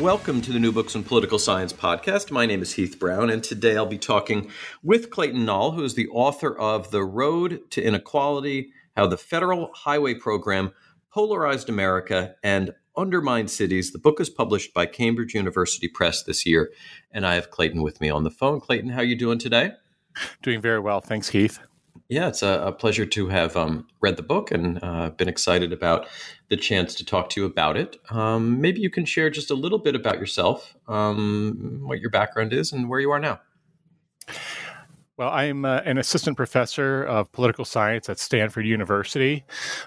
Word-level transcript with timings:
Welcome 0.00 0.40
to 0.42 0.52
the 0.52 0.58
New 0.58 0.72
Books 0.72 0.94
in 0.94 1.04
Political 1.04 1.38
Science 1.38 1.74
podcast. 1.74 2.30
My 2.30 2.46
name 2.46 2.62
is 2.62 2.72
Heath 2.72 2.98
Brown, 2.98 3.28
and 3.28 3.44
today 3.44 3.76
I'll 3.76 3.84
be 3.84 3.98
talking 3.98 4.50
with 4.82 5.10
Clayton 5.10 5.44
Nall, 5.44 5.74
who 5.74 5.84
is 5.84 5.92
the 5.92 6.08
author 6.08 6.58
of 6.58 6.90
The 6.90 7.04
Road 7.04 7.70
to 7.72 7.82
Inequality 7.82 8.72
How 8.96 9.06
the 9.06 9.18
Federal 9.18 9.70
Highway 9.74 10.14
Program 10.14 10.72
Polarized 11.12 11.68
America 11.68 12.34
and 12.42 12.72
Undermined 12.96 13.50
Cities. 13.50 13.92
The 13.92 13.98
book 13.98 14.20
is 14.20 14.30
published 14.30 14.72
by 14.72 14.86
Cambridge 14.86 15.34
University 15.34 15.86
Press 15.86 16.22
this 16.22 16.46
year, 16.46 16.72
and 17.12 17.26
I 17.26 17.34
have 17.34 17.50
Clayton 17.50 17.82
with 17.82 18.00
me 18.00 18.08
on 18.08 18.24
the 18.24 18.30
phone. 18.30 18.58
Clayton, 18.58 18.88
how 18.88 19.00
are 19.00 19.04
you 19.04 19.16
doing 19.16 19.38
today? 19.38 19.72
Doing 20.42 20.62
very 20.62 20.80
well. 20.80 21.02
Thanks, 21.02 21.28
Heath. 21.28 21.60
Yeah, 22.10 22.26
it's 22.26 22.42
a, 22.42 22.60
a 22.66 22.72
pleasure 22.72 23.06
to 23.06 23.28
have 23.28 23.56
um, 23.56 23.86
read 24.00 24.16
the 24.16 24.24
book 24.24 24.50
and 24.50 24.82
uh, 24.82 25.10
been 25.10 25.28
excited 25.28 25.72
about 25.72 26.08
the 26.48 26.56
chance 26.56 26.92
to 26.96 27.04
talk 27.04 27.30
to 27.30 27.40
you 27.40 27.46
about 27.46 27.76
it. 27.76 27.98
Um, 28.10 28.60
maybe 28.60 28.80
you 28.80 28.90
can 28.90 29.04
share 29.04 29.30
just 29.30 29.48
a 29.52 29.54
little 29.54 29.78
bit 29.78 29.94
about 29.94 30.18
yourself, 30.18 30.74
um, 30.88 31.82
what 31.84 32.00
your 32.00 32.10
background 32.10 32.52
is, 32.52 32.72
and 32.72 32.88
where 32.88 32.98
you 32.98 33.12
are 33.12 33.20
now. 33.20 33.38
Well, 35.18 35.28
I'm 35.28 35.64
uh, 35.64 35.82
an 35.84 35.98
assistant 35.98 36.36
professor 36.36 37.04
of 37.04 37.30
political 37.30 37.64
science 37.64 38.08
at 38.08 38.18
Stanford 38.18 38.66
University. 38.66 39.44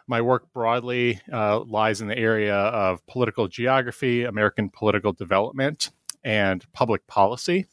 My 0.08 0.22
work 0.22 0.54
broadly 0.54 1.20
uh, 1.30 1.60
lies 1.60 2.00
in 2.00 2.08
the 2.08 2.18
area 2.18 2.56
of 2.56 3.06
political 3.06 3.50
geography, 3.50 4.24
American 4.24 4.70
political 4.70 5.12
development, 5.12 5.90
and 6.24 6.66
public 6.74 7.06
policy. 7.08 7.66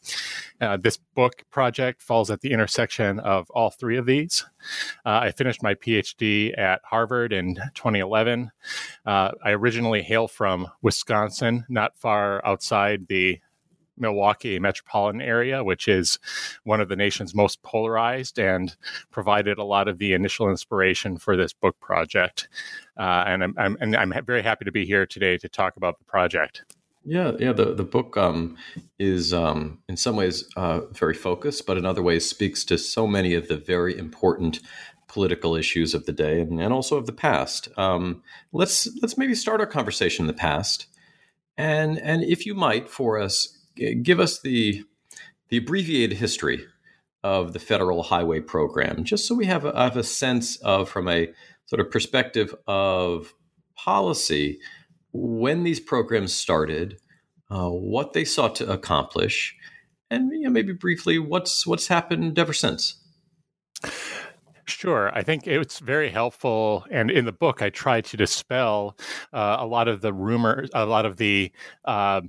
Uh, 0.61 0.77
this 0.77 0.98
book 1.15 1.43
project 1.51 2.03
falls 2.03 2.31
at 2.31 2.41
the 2.41 2.53
intersection 2.53 3.19
of 3.20 3.48
all 3.51 3.70
three 3.70 3.97
of 3.97 4.06
these. 4.06 4.45
Uh, 5.06 5.20
I 5.23 5.33
finished 5.33 5.62
my 5.62 5.75
PhD 5.75 6.56
at 6.59 6.81
Harvard 6.84 7.33
in 7.33 7.55
2011. 7.75 8.51
Uh, 9.06 9.33
I 9.45 9.51
originally 9.51 10.03
hail 10.03 10.28
from 10.28 10.69
Wisconsin, 10.83 11.65
not 11.69 11.97
far 11.97 12.45
outside 12.45 13.09
the 13.09 13.41
Milwaukee 14.01 14.59
metropolitan 14.59 15.21
area, 15.21 15.62
which 15.62 15.87
is 15.87 16.19
one 16.65 16.81
of 16.81 16.89
the 16.89 16.97
nation's 16.97 17.34
most 17.34 17.62
polarized 17.62 18.39
and 18.39 18.75
provided 19.11 19.59
a 19.59 19.65
lot 19.65 19.89
of 19.89 19.98
the 19.98 20.15
initial 20.15 20.48
inspiration 20.48 21.19
for 21.19 21.37
this 21.37 21.53
book 21.53 21.78
project. 21.81 22.48
Uh, 22.98 23.25
and, 23.27 23.45
I'm, 23.45 23.55
I'm, 23.59 23.77
and 23.81 23.97
I'm 23.97 24.25
very 24.25 24.43
happy 24.43 24.65
to 24.65 24.73
be 24.73 24.87
here 24.87 25.06
today 25.06 25.37
to 25.39 25.48
talk 25.48 25.77
about 25.77 25.98
the 25.98 26.05
project. 26.05 26.65
Yeah, 27.11 27.33
yeah. 27.41 27.53
The 27.53 27.75
the 27.75 27.83
book 27.83 28.16
um, 28.16 28.56
is 29.00 29.33
um, 29.34 29.80
in 29.89 29.97
some 29.97 30.14
ways 30.14 30.48
uh, 30.56 30.83
very 30.92 31.14
focused, 31.14 31.66
but 31.66 31.77
in 31.77 31.84
other 31.84 32.05
ways 32.05 32.25
speaks 32.25 32.64
to 32.66 32.78
so 32.78 33.05
many 33.05 33.34
of 33.34 33.48
the 33.48 33.56
very 33.56 33.98
important 33.98 34.61
political 35.08 35.56
issues 35.56 35.92
of 35.92 36.06
the 36.06 36.12
day 36.12 36.41
and, 36.41 36.61
and 36.61 36.72
also 36.72 36.97
of 36.97 37.06
the 37.06 37.12
past. 37.12 37.69
Um, 37.77 38.22
let's 38.53 38.88
let's 39.03 39.19
maybe 39.19 39.34
start 39.34 39.61
our 39.61 39.66
conversation 39.66 40.22
in 40.22 40.27
the 40.28 40.33
past, 40.33 40.86
and 41.58 41.98
and 41.98 42.22
if 42.22 42.47
you 42.47 42.55
might 42.55 42.88
for 42.88 43.19
us, 43.19 43.58
give 44.05 44.20
us 44.20 44.41
the 44.41 44.84
the 45.48 45.56
abbreviated 45.56 46.16
history 46.16 46.64
of 47.25 47.55
the 47.55 47.58
federal 47.58 48.05
highway 48.05 48.38
program, 48.38 49.03
just 49.03 49.27
so 49.27 49.34
we 49.34 49.47
have 49.47 49.65
a, 49.65 49.77
have 49.77 49.97
a 49.97 50.04
sense 50.04 50.59
of 50.59 50.88
from 50.88 51.09
a 51.09 51.32
sort 51.66 51.81
of 51.81 51.91
perspective 51.91 52.54
of 52.69 53.34
policy 53.75 54.60
when 55.12 55.65
these 55.65 55.81
programs 55.81 56.32
started, 56.34 56.98
uh, 57.50 57.69
what 57.69 58.12
they 58.12 58.25
sought 58.25 58.54
to 58.56 58.71
accomplish, 58.71 59.56
and 60.10 60.32
you 60.32 60.43
know, 60.43 60.50
maybe 60.50 60.72
briefly 60.72 61.19
what's 61.19 61.66
what's 61.66 61.88
happened 61.88 62.38
ever 62.38 62.53
since. 62.53 62.97
Sure. 64.66 65.10
I 65.15 65.22
think 65.22 65.47
it's 65.47 65.81
very 65.81 66.10
helpful. 66.10 66.87
And 66.91 67.10
in 67.10 67.25
the 67.25 67.32
book, 67.32 67.60
I 67.60 67.71
try 67.71 68.00
to 68.03 68.16
dispel 68.16 68.97
uh, 69.32 69.56
a 69.59 69.66
lot 69.66 69.88
of 69.88 70.00
the 70.00 70.12
rumors, 70.12 70.71
a 70.72 70.87
lot 70.87 71.06
of 71.06 71.16
the 71.16 71.50
uh, 71.84 72.21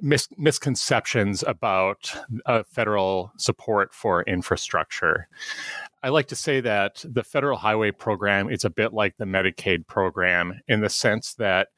mis- 0.00 0.28
misconceptions 0.36 1.44
about 1.46 2.14
uh, 2.46 2.62
federal 2.64 3.32
support 3.36 3.92
for 3.92 4.22
infrastructure. 4.22 5.28
I 6.02 6.10
like 6.10 6.28
to 6.28 6.36
say 6.36 6.60
that 6.60 7.04
the 7.04 7.24
federal 7.24 7.58
highway 7.58 7.90
program 7.90 8.50
is 8.50 8.64
a 8.64 8.70
bit 8.70 8.92
like 8.92 9.16
the 9.16 9.24
Medicaid 9.24 9.86
program 9.86 10.60
in 10.68 10.80
the 10.80 10.88
sense 10.88 11.34
that 11.34 11.68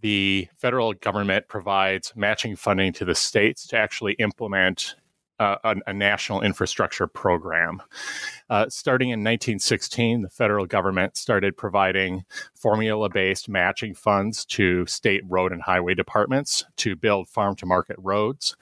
the 0.00 0.48
federal 0.56 0.92
government 0.92 1.48
provides 1.48 2.12
matching 2.14 2.56
funding 2.56 2.92
to 2.94 3.04
the 3.04 3.14
states 3.14 3.66
to 3.68 3.78
actually 3.78 4.12
implement 4.14 4.96
uh, 5.40 5.56
a, 5.64 5.76
a, 5.86 5.92
national 5.92 6.42
infrastructure 6.42 7.06
program. 7.06 7.82
Uh, 8.50 8.68
starting 8.68 9.08
in 9.08 9.20
1916, 9.20 10.22
the 10.22 10.28
federal 10.28 10.66
government 10.66 11.16
started 11.16 11.56
providing 11.56 12.24
formula 12.54 13.08
based 13.08 13.48
matching 13.48 13.94
funds 13.94 14.44
to 14.44 14.86
state 14.86 15.22
road 15.26 15.50
and 15.50 15.62
highway 15.62 15.94
departments 15.94 16.64
to 16.76 16.94
build 16.94 17.28
farm 17.28 17.56
to 17.56 17.66
market 17.66 17.96
roads 17.98 18.54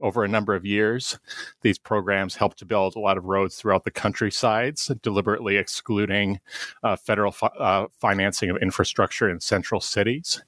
over 0.00 0.24
a 0.24 0.28
number 0.28 0.54
of 0.54 0.64
years. 0.64 1.18
These 1.62 1.78
programs 1.78 2.36
helped 2.36 2.58
to 2.58 2.64
build 2.64 2.96
a 2.96 3.00
lot 3.00 3.16
of 3.16 3.24
roads 3.24 3.56
throughout 3.56 3.84
the 3.84 3.90
countrysides, 3.90 4.90
deliberately 5.02 5.56
excluding 5.56 6.40
uh, 6.82 6.96
federal 6.96 7.32
fi- 7.32 7.46
uh, 7.58 7.86
financing 7.98 8.50
of 8.50 8.56
infrastructure 8.58 9.28
in 9.28 9.40
central 9.40 9.80
cities. 9.80 10.42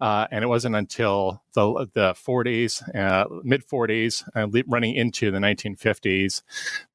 Uh, 0.00 0.26
and 0.30 0.44
it 0.44 0.48
wasn't 0.48 0.76
until 0.76 1.42
the, 1.54 1.86
the 1.94 2.12
40s, 2.12 2.82
uh, 2.94 3.26
mid 3.42 3.66
40s, 3.66 4.24
running 4.66 4.94
into 4.94 5.30
the 5.30 5.38
1950s, 5.38 6.42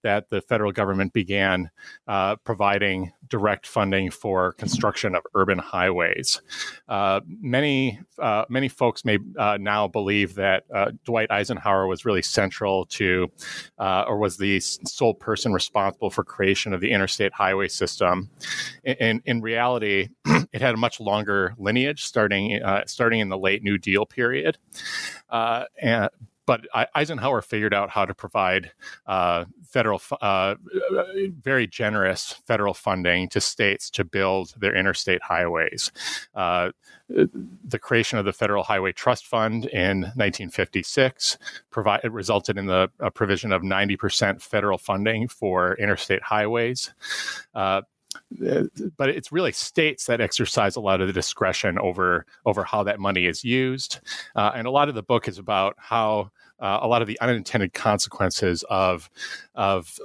that 0.03 0.29
the 0.29 0.41
federal 0.41 0.71
government 0.71 1.13
began 1.13 1.69
uh, 2.07 2.35
providing 2.37 3.11
direct 3.27 3.67
funding 3.67 4.09
for 4.09 4.53
construction 4.53 5.15
of 5.15 5.23
urban 5.35 5.59
highways. 5.59 6.41
Uh, 6.87 7.21
many 7.27 7.99
uh, 8.17 8.45
many 8.49 8.67
folks 8.67 9.05
may 9.05 9.19
uh, 9.37 9.57
now 9.59 9.87
believe 9.87 10.35
that 10.35 10.63
uh, 10.73 10.91
Dwight 11.05 11.31
Eisenhower 11.31 11.87
was 11.87 12.05
really 12.05 12.21
central 12.21 12.85
to, 12.87 13.31
uh, 13.77 14.05
or 14.07 14.17
was 14.17 14.37
the 14.37 14.59
sole 14.59 15.13
person 15.13 15.53
responsible 15.53 16.09
for 16.09 16.23
creation 16.23 16.73
of 16.73 16.81
the 16.81 16.91
interstate 16.91 17.33
highway 17.33 17.67
system. 17.67 18.29
In, 18.83 19.21
in 19.25 19.41
reality, 19.41 20.09
it 20.25 20.61
had 20.61 20.73
a 20.73 20.77
much 20.77 20.99
longer 20.99 21.53
lineage, 21.57 22.03
starting 22.03 22.59
starting 22.85 23.19
in 23.19 23.29
the 23.29 23.37
late 23.37 23.63
New 23.63 23.77
Deal 23.77 24.05
period. 24.05 24.57
and 25.29 26.09
but 26.49 26.65
Eisenhower 26.95 27.43
figured 27.43 27.75
out 27.75 27.91
how 27.91 28.05
to 28.07 28.15
provide 28.15 28.71
uh, 29.05 29.45
federal, 29.63 30.01
uh, 30.19 30.55
very 31.43 31.67
generous 31.67 32.41
federal 32.47 32.73
funding 32.73 33.29
to 33.29 33.39
states 33.39 33.91
to 33.91 34.03
build 34.03 34.55
their 34.57 34.75
interstate 34.75 35.21
highways. 35.21 35.91
Uh, 36.33 36.71
the 37.07 37.77
creation 37.77 38.17
of 38.17 38.25
the 38.25 38.33
Federal 38.33 38.63
Highway 38.63 38.93
Trust 38.93 39.27
Fund 39.27 39.65
in 39.65 40.01
1956 40.01 41.37
provide, 41.69 42.03
resulted 42.05 42.57
in 42.57 42.65
the 42.65 42.89
provision 43.13 43.51
of 43.51 43.61
90% 43.61 44.41
federal 44.41 44.79
funding 44.79 45.27
for 45.27 45.75
interstate 45.75 46.23
highways 46.23 46.91
uh, 47.53 47.81
but 48.97 49.09
it's 49.09 49.31
really 49.31 49.51
states 49.51 50.05
that 50.05 50.21
exercise 50.21 50.75
a 50.75 50.79
lot 50.79 51.01
of 51.01 51.07
the 51.07 51.13
discretion 51.13 51.77
over 51.79 52.25
over 52.45 52.63
how 52.63 52.83
that 52.83 52.99
money 52.99 53.25
is 53.25 53.43
used, 53.43 53.99
uh, 54.35 54.51
and 54.55 54.67
a 54.67 54.71
lot 54.71 54.89
of 54.89 54.95
the 54.95 55.03
book 55.03 55.27
is 55.27 55.37
about 55.37 55.75
how 55.77 56.31
uh, 56.59 56.79
a 56.81 56.87
lot 56.87 57.01
of 57.01 57.07
the 57.07 57.19
unintended 57.21 57.73
consequences 57.73 58.63
of 58.69 59.09
of 59.55 59.99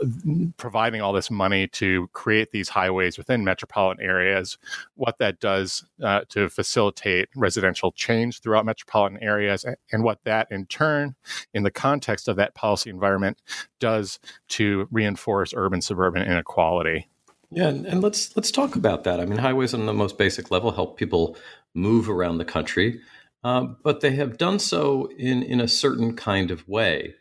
providing 0.57 1.01
all 1.01 1.13
this 1.13 1.31
money 1.31 1.67
to 1.69 2.09
create 2.13 2.51
these 2.51 2.69
highways 2.69 3.19
within 3.19 3.45
metropolitan 3.45 4.05
areas, 4.05 4.59
what 4.95 5.19
that 5.19 5.41
does 5.41 5.85
uh, 6.03 6.23
to 6.29 6.49
facilitate 6.49 7.29
residential 7.37 7.93
change 7.93 8.41
throughout 8.41 8.65
metropolitan 8.65 9.23
areas, 9.23 9.65
and 9.93 10.05
what 10.05 10.19
that 10.25 10.49
in 10.51 10.67
turn, 10.67 11.15
in 11.53 11.63
the 11.63 11.71
context 11.71 12.29
of 12.29 12.37
that 12.37 12.55
policy 12.55 12.91
environment, 12.91 13.41
does 13.79 14.19
to 14.49 14.89
reinforce 14.91 15.53
urban 15.57 15.81
suburban 15.81 16.23
inequality. 16.23 17.09
Yeah, 17.51 17.69
and 17.69 18.03
let's 18.03 18.37
let's 18.37 18.51
talk 18.51 18.75
about 18.75 19.05
that. 19.05 19.21
I 19.21 19.27
mean, 19.27 19.39
highways 19.39 19.75
on 19.75 19.87
the 19.87 19.93
most 19.93 20.19
basic 20.19 20.51
level 20.51 20.73
help 20.73 20.97
people 20.99 21.37
move 21.75 22.11
around 22.11 22.39
the 22.39 22.45
country. 22.45 23.01
Uh, 23.45 23.67
but 23.83 24.01
they 24.01 24.13
have 24.13 24.39
done 24.39 24.59
so 24.59 25.11
in, 25.19 25.43
in 25.43 25.61
a 25.61 25.69
certain 25.69 26.17
kind 26.17 26.51
of 26.51 26.67
way. 26.67 27.15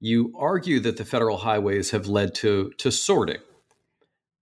You 0.00 0.32
argue 0.38 0.78
that 0.80 0.96
the 0.96 1.04
federal 1.04 1.38
highways 1.38 1.90
have 1.90 2.06
led 2.06 2.34
to, 2.36 2.72
to 2.78 2.92
sorting. 2.92 3.40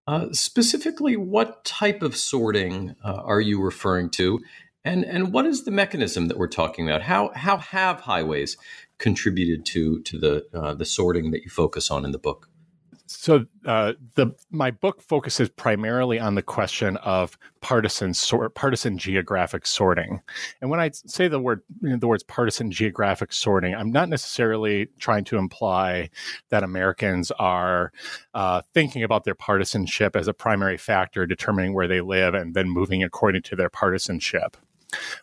Uh, 0.07 0.27
specifically, 0.33 1.17
what 1.17 1.65
type 1.65 2.03
of 2.03 2.17
sorting 2.17 2.95
uh, 3.05 3.23
are 3.25 3.41
you 3.41 3.63
referring 3.63 4.11
to? 4.11 4.41
And 4.85 5.05
and 5.05 5.33
what 5.33 5.47
is 5.47 5.65
the 5.65 5.71
mechanism 5.71 6.27
that 6.27 6.37
we're 6.37 6.49
talking 6.49 6.89
about? 6.89 7.03
How 7.03 7.31
how 7.35 7.59
have 7.59 8.01
highways 8.01 8.57
contributed 8.99 9.65
to 9.67 10.03
to 10.03 10.19
the 10.19 10.47
uh, 10.53 10.75
the 10.75 10.85
sorting 10.85 11.31
that 11.31 11.45
you 11.45 11.51
focus 11.51 11.89
on 11.89 12.05
in 12.05 12.11
the 12.11 12.19
book? 12.19 12.49
So 13.15 13.47
uh, 13.67 13.93
the 14.15 14.35
my 14.51 14.71
book 14.71 15.03
focuses 15.03 15.49
primarily 15.49 16.19
on 16.19 16.35
the 16.35 16.43
question 16.43 16.97
of 16.99 17.37
partisan 17.61 18.15
sort 18.15 18.55
partisan 18.55 18.99
geographic 18.99 19.67
sorting, 19.67 20.21
and 20.61 20.71
when 20.71 20.81
I 20.81 20.91
say 20.93 21.29
the 21.29 21.41
word 21.41 21.63
you 21.81 21.91
know, 21.91 21.97
the 21.97 22.09
words 22.09 22.23
partisan 22.23 22.71
geographic 22.71 23.33
sorting, 23.33 23.75
I'm 23.75 23.93
not 23.93 24.09
necessarily 24.09 24.89
trying 24.99 25.25
to 25.25 25.37
imply 25.37 26.11
that 26.51 26.63
Americans 26.63 27.31
are 27.39 27.93
uh, 28.35 28.63
thinking 28.75 29.03
about 29.03 29.25
their 29.25 29.35
partisanship 29.35 30.17
as 30.17 30.29
a 30.29 30.35
primary 30.35 30.77
factor 30.77 31.27
determining 31.27 31.75
where 31.75 31.89
they 31.89 32.01
live 32.01 32.35
and 32.35 32.55
then 32.55 32.69
moving 32.69 33.03
according 33.03 33.43
to 33.43 33.57
their 33.57 33.71
partisanship. 33.71 34.57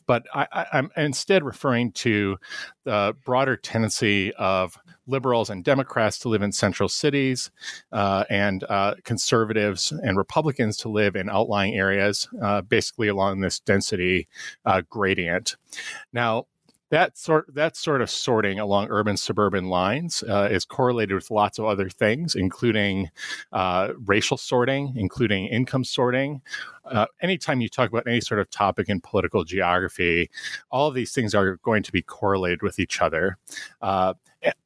But 0.06 0.26
I, 0.34 0.66
am 0.74 0.90
instead 0.98 1.44
referring 1.44 1.92
to 1.94 2.38
the 2.84 3.16
broader 3.26 3.56
tendency 3.56 4.34
of 4.34 4.78
liberals 5.10 5.50
and 5.50 5.64
Democrats 5.64 6.20
to 6.20 6.30
live 6.30 6.42
in 6.42 6.52
central 6.52 6.90
cities 6.90 7.52
uh, 7.92 8.24
and 8.30 8.64
uh, 8.70 8.96
conservatives 9.04 9.92
and 9.92 10.18
Republicans 10.18 10.78
to 10.78 10.90
live 10.90 11.16
in 11.16 11.30
outlying 11.30 11.76
areas, 11.76 12.28
uh, 12.42 12.62
basically 12.62 13.08
along 13.08 13.42
this 13.42 13.60
density 13.60 14.28
uh, 14.66 14.82
gradient. 14.90 15.56
Now, 16.14 16.46
that 16.90 17.18
sort 17.18 17.54
that 17.54 17.76
sort 17.76 18.02
of 18.02 18.10
sorting 18.10 18.60
along 18.60 18.88
urban 18.90 19.18
suburban 19.18 19.70
lines 19.70 20.24
uh, 20.24 20.48
is 20.52 20.66
correlated 20.66 21.16
with 21.16 21.30
lots 21.30 21.60
of 21.60 21.66
other 21.66 21.90
things, 21.90 22.36
including 22.36 23.10
uh, 23.52 23.94
racial 24.06 24.38
sorting, 24.38 24.94
including 24.96 25.46
income 25.48 25.84
sorting. 25.84 26.42
Uh, 26.86 27.06
anytime 27.22 27.62
you 27.62 27.70
talk 27.70 27.90
about 27.90 28.08
any 28.08 28.22
sort 28.22 28.40
of 28.40 28.50
topic 28.50 28.90
in 28.90 29.00
political 29.02 29.44
geography, 29.44 30.30
all 30.72 30.88
of 30.88 30.96
these 30.96 31.12
things 31.12 31.36
are 31.36 31.58
going 31.58 31.84
to 31.84 31.92
be 31.92 32.02
correlated 32.02 32.62
with 32.64 32.80
each 32.80 33.02
other. 33.02 33.38
Uh, 33.82 34.14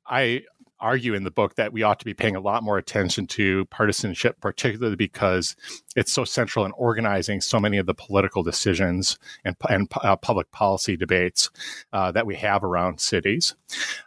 I 0.08 0.44
argue 0.84 1.14
in 1.14 1.24
the 1.24 1.32
book 1.32 1.56
that 1.56 1.74
we 1.74 1.82
ought 1.82 2.00
to 2.00 2.06
be 2.06 2.14
paying 2.14 2.36
a 2.36 2.40
lot 2.40 2.62
more 2.62 2.78
attention 2.78 3.26
to 3.26 3.66
partisanship, 3.66 4.40
particularly 4.42 4.96
because 4.96 5.56
it's 5.96 6.12
so 6.12 6.26
central 6.26 6.66
in 6.66 6.72
organizing 6.74 7.42
so 7.42 7.60
many 7.60 7.78
of 7.78 7.86
the 7.86 7.94
political 7.94 8.44
decisions 8.44 9.18
and, 9.46 9.56
and 9.70 9.88
uh, 10.02 10.16
public 10.16 10.52
policy 10.52 10.98
debates 10.98 11.50
uh, 11.94 12.12
that 12.12 12.28
we 12.28 12.36
have 12.36 12.64
around 12.64 13.00
cities. 13.00 13.56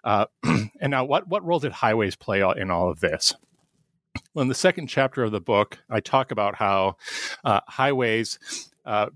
Uh, 0.05 0.27
and 0.45 0.91
now, 0.91 1.05
what, 1.05 1.27
what 1.27 1.45
role 1.45 1.59
did 1.59 1.73
highways 1.73 2.15
play 2.15 2.43
in 2.57 2.71
all 2.71 2.91
of 2.91 3.01
this? 3.01 3.35
Well, 4.35 4.43
in 4.43 4.49
the 4.49 4.55
second 4.55 4.89
chapter 4.89 5.25
of 5.25 5.33
the 5.33 5.41
book, 5.41 5.79
I 5.91 6.01
talk 6.01 6.31
about 6.31 6.57
how 6.57 6.97
uh, 7.45 7.61
highways 7.67 8.39
uh, 8.87 9.07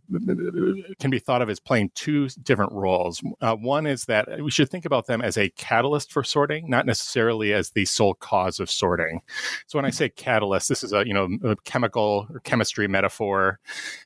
can 0.99 1.11
be 1.11 1.19
thought 1.19 1.43
of 1.43 1.49
as 1.49 1.61
playing 1.61 1.91
two 1.95 2.29
different 2.43 2.73
roles. 2.73 3.23
Uh, 3.41 3.55
one 3.55 3.87
is 3.87 4.05
that 4.07 4.43
we 4.43 4.51
should 4.51 4.69
think 4.69 4.85
about 4.85 5.07
them 5.07 5.23
as 5.23 5.39
a 5.39 5.49
catalyst 5.51 6.13
for 6.13 6.25
sorting, 6.25 6.69
not 6.69 6.87
necessarily 6.87 7.53
as 7.53 7.71
the 7.71 7.85
sole 7.85 8.15
cause 8.15 8.59
of 8.59 8.69
sorting. 8.69 9.21
So 9.69 9.79
when 9.79 9.85
I 9.85 9.91
say 9.91 10.09
catalyst, 10.09 10.69
this 10.69 10.83
is 10.83 10.93
a 10.93 11.07
you 11.07 11.15
know 11.15 11.29
a 11.45 11.57
chemical 11.65 12.27
or 12.31 12.41
chemistry 12.41 12.89
metaphor, 12.89 13.61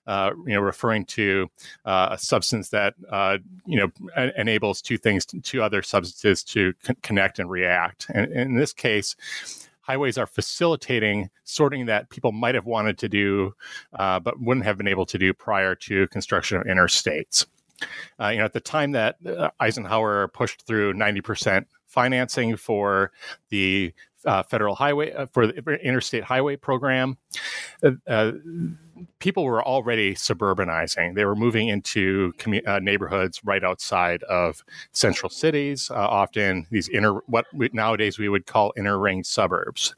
uh, 0.07 0.31
you 0.47 0.55
know, 0.55 0.61
referring 0.61 1.07
to 1.07 1.49
uh, 1.87 2.09
a 2.13 2.19
substance 2.19 2.69
that 2.69 2.95
uh, 3.11 3.39
you 3.65 3.79
know 3.79 4.31
enables 4.37 4.83
two 4.83 4.99
things, 4.99 5.25
two 5.25 5.63
other 5.63 5.83
substances 5.83 6.43
to 6.45 6.75
connect 7.03 7.39
and 7.39 7.51
react. 7.51 8.07
And, 8.11 8.27
and 8.33 8.51
in 8.51 8.57
this 8.57 8.73
case 8.73 9.17
highways 9.85 10.17
are 10.17 10.27
facilitating 10.27 11.29
sorting 11.45 11.87
that 11.87 12.09
people 12.11 12.33
might 12.33 12.55
have 12.55 12.65
wanted 12.65 12.99
to 12.99 13.09
do, 13.09 13.55
uh, 13.99 14.19
but 14.19 14.41
wouldn't 14.41 14.65
have 14.65 14.79
been 14.79 14.89
able 14.89 15.07
to 15.07 15.19
do 15.19 15.35
prior 15.35 15.75
to 15.75 16.09
construction 16.09 16.57
of 16.57 16.65
interstates. 16.65 17.47
Uh, 18.21 18.29
you 18.29 18.39
know, 18.39 18.45
at 18.45 18.53
the 18.53 18.61
time 18.61 18.93
that 18.93 19.17
uh, 19.27 19.51
Eisenhower 19.61 20.29
pushed 20.29 20.67
through 20.67 20.95
90% 20.95 21.67
financing 21.87 22.57
for 22.57 23.13
the 23.51 23.93
uh, 24.25 24.43
federal 24.43 24.75
highway 24.75 25.13
uh, 25.13 25.27
for 25.27 25.47
the 25.47 25.55
interstate 25.83 26.25
highway 26.25 26.57
program, 26.57 27.19
uh, 27.83 27.91
uh, 28.07 28.33
people 29.19 29.45
were 29.45 29.63
already 29.63 30.15
suburbanizing. 30.15 31.15
They 31.15 31.25
were 31.25 31.37
moving 31.37 31.69
into 31.69 32.33
commu- 32.39 32.67
uh, 32.67 32.79
neighborhoods 32.79 33.41
right 33.45 33.63
outside 33.63 34.23
of 34.25 34.65
central 34.93 35.31
cities, 35.31 35.91
uh, 35.91 35.95
often 35.95 36.67
these 36.71 36.89
inner, 36.89 37.15
what 37.27 37.47
we, 37.53 37.71
nowadays 37.73 38.19
we 38.19 38.29
would 38.29 38.47
call 38.47 38.73
inner 38.77 38.99
ring 38.99 39.25
suburbs. 39.25 39.95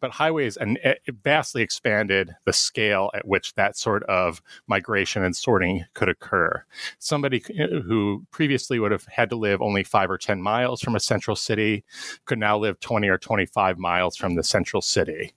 But 0.00 0.10
highways 0.10 0.56
and 0.56 0.78
vastly 1.22 1.62
expanded 1.62 2.34
the 2.44 2.52
scale 2.52 3.10
at 3.14 3.26
which 3.26 3.54
that 3.54 3.76
sort 3.76 4.02
of 4.04 4.42
migration 4.66 5.24
and 5.24 5.34
sorting 5.34 5.84
could 5.94 6.08
occur. 6.08 6.64
Somebody 6.98 7.42
uh, 7.58 7.80
who 7.80 8.24
previously 8.30 8.78
would 8.78 8.92
have 8.92 9.04
had 9.06 9.30
to 9.30 9.36
live 9.36 9.62
only 9.62 9.84
five 9.84 10.10
or 10.10 10.18
10 10.18 10.42
miles 10.42 10.80
from 10.80 10.94
a 10.94 11.00
central 11.00 11.36
city 11.36 11.84
could 12.24 12.38
now 12.38 12.58
live 12.58 12.80
20 12.80 13.08
or 13.08 13.18
25 13.18 13.78
miles 13.78 14.16
from 14.16 14.34
the 14.34 14.42
central 14.42 14.82
city. 14.82 15.32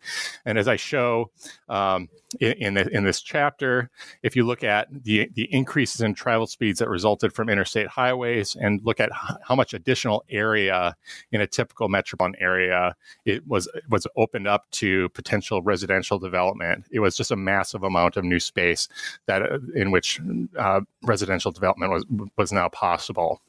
And 0.46 0.58
as 0.58 0.68
I 0.68 0.76
show 0.76 1.32
um, 1.70 2.10
in, 2.40 2.52
in, 2.54 2.74
the, 2.74 2.88
in 2.90 3.04
this 3.04 3.22
chapter, 3.22 3.90
if 4.22 4.36
you 4.36 4.46
look 4.46 4.64
at 4.64 4.88
the, 5.04 5.30
the 5.34 5.52
increases 5.54 6.02
in 6.02 6.14
travel 6.14 6.48
speeds 6.48 6.80
that 6.80 6.90
resulted 6.90 7.34
from 7.34 7.50
interstate 7.50 7.88
highways 7.88 8.56
and 8.56 8.82
look 8.84 9.00
at 9.00 9.10
how 9.14 9.56
much 9.56 9.74
additional 9.74 10.24
area 10.30 10.96
in 11.32 11.42
a 11.42 11.48
typical 11.48 11.88
metropolitan 11.88 12.42
area 12.42 12.96
it 13.26 13.48
was 13.48 13.70
was 13.90 14.08
opened 14.16 14.48
up 14.48 14.70
to 14.72 15.10
potential 15.10 15.62
residential 15.62 16.20
development, 16.20 16.86
it 16.92 17.00
was 17.00 17.16
just 17.16 17.32
a 17.32 17.36
massive 17.36 17.84
amount 17.84 18.18
of 18.18 18.24
new 18.24 18.40
space 18.40 18.88
that 19.26 19.42
uh, 19.42 19.60
in 19.76 19.92
which 19.92 20.20
uh, 20.58 20.82
residential 21.04 21.52
development 21.52 21.92
was 21.92 22.06
was 22.38 22.52
now 22.52 22.68
possible. 22.70 23.42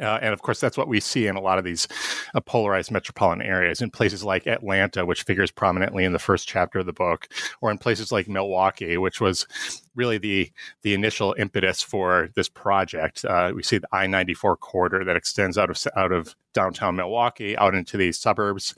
Uh, 0.00 0.18
and 0.22 0.32
of 0.32 0.42
course, 0.42 0.60
that's 0.60 0.78
what 0.78 0.88
we 0.88 1.00
see 1.00 1.26
in 1.26 1.36
a 1.36 1.40
lot 1.40 1.58
of 1.58 1.64
these 1.64 1.86
uh, 2.34 2.40
polarized 2.40 2.90
metropolitan 2.90 3.42
areas, 3.42 3.82
in 3.82 3.90
places 3.90 4.24
like 4.24 4.46
Atlanta, 4.46 5.04
which 5.04 5.22
figures 5.22 5.50
prominently 5.50 6.04
in 6.04 6.12
the 6.12 6.18
first 6.18 6.48
chapter 6.48 6.78
of 6.78 6.86
the 6.86 6.92
book, 6.92 7.28
or 7.60 7.70
in 7.70 7.78
places 7.78 8.10
like 8.10 8.28
Milwaukee, 8.28 8.96
which 8.96 9.20
was 9.20 9.46
really 9.94 10.18
the 10.18 10.50
the 10.82 10.94
initial 10.94 11.34
impetus 11.38 11.82
for 11.82 12.30
this 12.34 12.48
project. 12.48 13.24
Uh, 13.24 13.52
we 13.54 13.62
see 13.62 13.78
the 13.78 13.88
I 13.92 14.06
ninety 14.06 14.34
four 14.34 14.56
corridor 14.56 15.04
that 15.04 15.16
extends 15.16 15.58
out 15.58 15.70
of 15.70 15.78
out 15.96 16.12
of 16.12 16.34
downtown 16.52 16.96
Milwaukee 16.96 17.56
out 17.56 17.74
into 17.74 17.96
these 17.96 18.18
suburbs, 18.18 18.74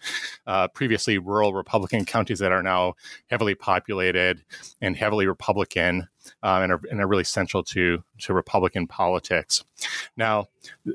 uh, 0.47 0.69
previously 0.69 1.19
rural 1.19 1.55
Republican 1.55 2.05
counties 2.05 2.39
that 2.39 2.53
are 2.53 2.63
now 2.63 2.95
heavily 3.29 3.55
populated 3.55 4.43
and 4.81 4.97
heavily 4.97 5.27
Republican. 5.27 6.09
Uh, 6.43 6.61
and, 6.63 6.73
are, 6.73 6.81
and 6.91 7.01
are 7.01 7.07
really 7.07 7.25
central 7.25 7.63
to 7.63 8.03
to 8.19 8.35
Republican 8.35 8.87
politics. 8.87 9.65
Now, 10.17 10.47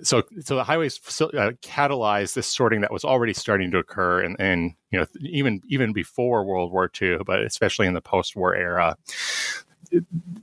so 0.01 0.23
so 0.41 0.55
the 0.55 0.63
highways 0.63 0.97
uh, 1.21 1.51
catalyzed 1.61 2.33
this 2.33 2.47
sorting 2.47 2.81
that 2.81 2.91
was 2.91 3.03
already 3.03 3.33
starting 3.33 3.71
to 3.71 3.77
occur, 3.77 4.21
and 4.21 4.73
you 4.91 4.99
know 4.99 5.05
even 5.19 5.61
even 5.67 5.93
before 5.93 6.45
World 6.45 6.71
War 6.71 6.89
II, 7.01 7.19
but 7.25 7.41
especially 7.41 7.87
in 7.87 7.93
the 7.93 8.01
post-war 8.01 8.55
era 8.55 8.97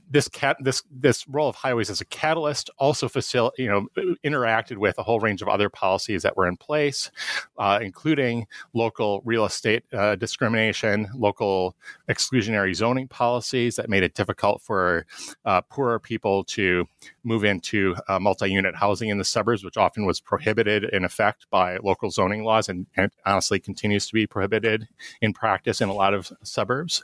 this 0.09 0.27
cat 0.27 0.57
this 0.61 0.83
this 0.91 1.27
role 1.27 1.49
of 1.49 1.55
highways 1.55 1.89
as 1.89 2.01
a 2.01 2.05
catalyst 2.05 2.69
also 2.77 3.07
facil- 3.07 3.51
you 3.57 3.67
know 3.67 3.87
interacted 4.23 4.77
with 4.77 4.97
a 4.97 5.03
whole 5.03 5.19
range 5.19 5.41
of 5.41 5.47
other 5.47 5.69
policies 5.69 6.23
that 6.23 6.37
were 6.37 6.47
in 6.47 6.57
place, 6.57 7.11
uh, 7.57 7.79
including 7.81 8.47
local 8.73 9.21
real 9.25 9.45
estate 9.45 9.83
uh, 9.93 10.15
discrimination, 10.15 11.07
local 11.15 11.75
exclusionary 12.09 12.73
zoning 12.75 13.07
policies 13.07 13.75
that 13.75 13.89
made 13.89 14.03
it 14.03 14.13
difficult 14.13 14.61
for 14.61 15.05
uh, 15.45 15.61
poorer 15.61 15.99
people 15.99 16.43
to 16.43 16.87
move 17.23 17.43
into 17.43 17.95
uh, 18.07 18.19
multi-unit 18.19 18.75
housing 18.75 19.09
in 19.09 19.17
the 19.17 19.25
suburbs, 19.25 19.63
which 19.63 19.77
often 19.77 20.05
was 20.05 20.19
prohibited 20.19 20.83
in 20.85 21.03
effect 21.03 21.47
by 21.49 21.77
local 21.77 22.09
zoning 22.09 22.43
laws, 22.43 22.69
and, 22.69 22.85
and 22.95 23.11
honestly 23.25 23.59
continues 23.59 24.07
to 24.07 24.13
be 24.13 24.27
prohibited 24.27 24.87
in 25.21 25.33
practice 25.33 25.81
in 25.81 25.89
a 25.89 25.93
lot 25.93 26.13
of 26.13 26.31
suburbs. 26.43 27.03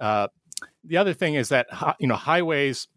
Uh, 0.00 0.28
the 0.86 0.96
other 0.96 1.12
thing 1.12 1.34
is 1.34 1.48
that 1.48 1.66
you 1.98 2.06
know 2.06 2.14
highways 2.14 2.88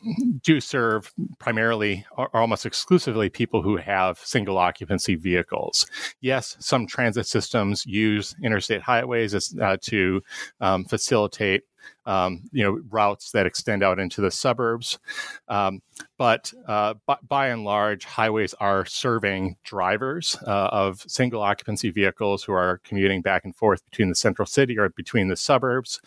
do 0.43 0.59
serve 0.59 1.13
primarily 1.39 2.05
or 2.17 2.35
almost 2.35 2.65
exclusively 2.65 3.29
people 3.29 3.61
who 3.61 3.77
have 3.77 4.19
single 4.19 4.57
occupancy 4.57 5.15
vehicles. 5.15 5.85
Yes, 6.21 6.55
some 6.59 6.87
transit 6.87 7.27
systems 7.27 7.85
use 7.85 8.35
interstate 8.43 8.81
highways 8.81 9.33
as, 9.33 9.55
uh, 9.61 9.77
to 9.81 10.21
um, 10.61 10.85
facilitate 10.85 11.63
um, 12.05 12.43
you 12.51 12.63
know 12.63 12.81
routes 12.89 13.31
that 13.31 13.45
extend 13.45 13.83
out 13.83 13.99
into 13.99 14.21
the 14.21 14.31
suburbs. 14.31 14.99
Um, 15.47 15.81
but 16.17 16.53
uh, 16.67 16.95
by, 17.05 17.17
by, 17.27 17.47
and 17.49 17.63
large, 17.63 18.05
highways 18.05 18.53
are 18.55 18.85
serving 18.85 19.57
drivers 19.63 20.37
uh, 20.47 20.69
of 20.71 21.03
single 21.07 21.41
occupancy 21.41 21.89
vehicles 21.89 22.43
who 22.43 22.53
are 22.53 22.79
commuting 22.83 23.21
back 23.21 23.45
and 23.45 23.55
forth 23.55 23.83
between 23.89 24.09
the 24.09 24.15
central 24.15 24.45
city 24.45 24.77
or 24.77 24.89
between 24.89 25.27
the 25.27 25.35
suburbs, 25.35 25.99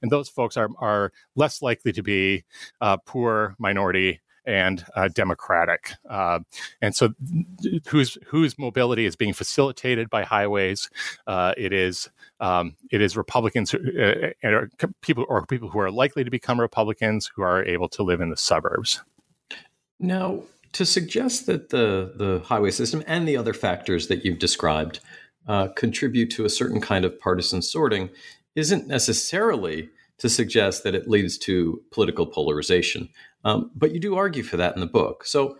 and 0.00 0.10
those 0.10 0.28
folks 0.28 0.56
are 0.56 0.70
are 0.78 1.12
less 1.34 1.62
likely 1.62 1.92
to 1.92 2.02
be 2.02 2.44
uh, 2.80 2.96
poor 2.98 3.54
minority 3.58 4.20
and 4.44 4.84
uh, 4.96 5.08
democratic. 5.08 5.92
Uh, 6.08 6.40
and 6.80 6.94
so, 6.94 7.14
whose 7.86 8.18
whose 8.26 8.58
mobility 8.58 9.06
is 9.06 9.16
being 9.16 9.32
facilitated 9.32 10.10
by 10.10 10.22
highways? 10.24 10.90
Uh, 11.26 11.54
it 11.56 11.72
is 11.72 12.10
um, 12.40 12.76
it 12.90 13.00
is 13.00 13.16
Republicans 13.16 13.70
who, 13.70 13.78
uh, 13.78 14.30
and 14.42 14.70
people 15.00 15.24
or 15.28 15.46
people 15.46 15.68
who 15.68 15.78
are 15.78 15.90
likely 15.90 16.24
to 16.24 16.30
become 16.30 16.60
Republicans 16.60 17.30
who 17.34 17.42
are 17.42 17.64
able 17.64 17.88
to 17.88 18.02
live 18.02 18.20
in 18.20 18.30
the 18.30 18.36
suburbs. 18.36 19.02
Now, 20.00 20.42
to 20.72 20.84
suggest 20.84 21.46
that 21.46 21.70
the 21.70 22.12
the 22.16 22.42
highway 22.44 22.70
system 22.70 23.02
and 23.06 23.26
the 23.28 23.36
other 23.36 23.54
factors 23.54 24.08
that 24.08 24.24
you've 24.24 24.38
described 24.38 25.00
uh, 25.46 25.68
contribute 25.68 26.30
to 26.30 26.44
a 26.44 26.50
certain 26.50 26.80
kind 26.80 27.04
of 27.04 27.18
partisan 27.18 27.62
sorting 27.62 28.10
isn't 28.54 28.86
necessarily 28.86 29.88
to 30.18 30.28
suggest 30.28 30.84
that 30.84 30.94
it 30.94 31.08
leads 31.08 31.36
to 31.36 31.82
political 31.90 32.26
polarization. 32.26 33.08
Um, 33.44 33.70
but 33.74 33.92
you 33.92 34.00
do 34.00 34.14
argue 34.14 34.42
for 34.42 34.56
that 34.56 34.74
in 34.74 34.80
the 34.80 34.86
book. 34.86 35.24
So, 35.24 35.56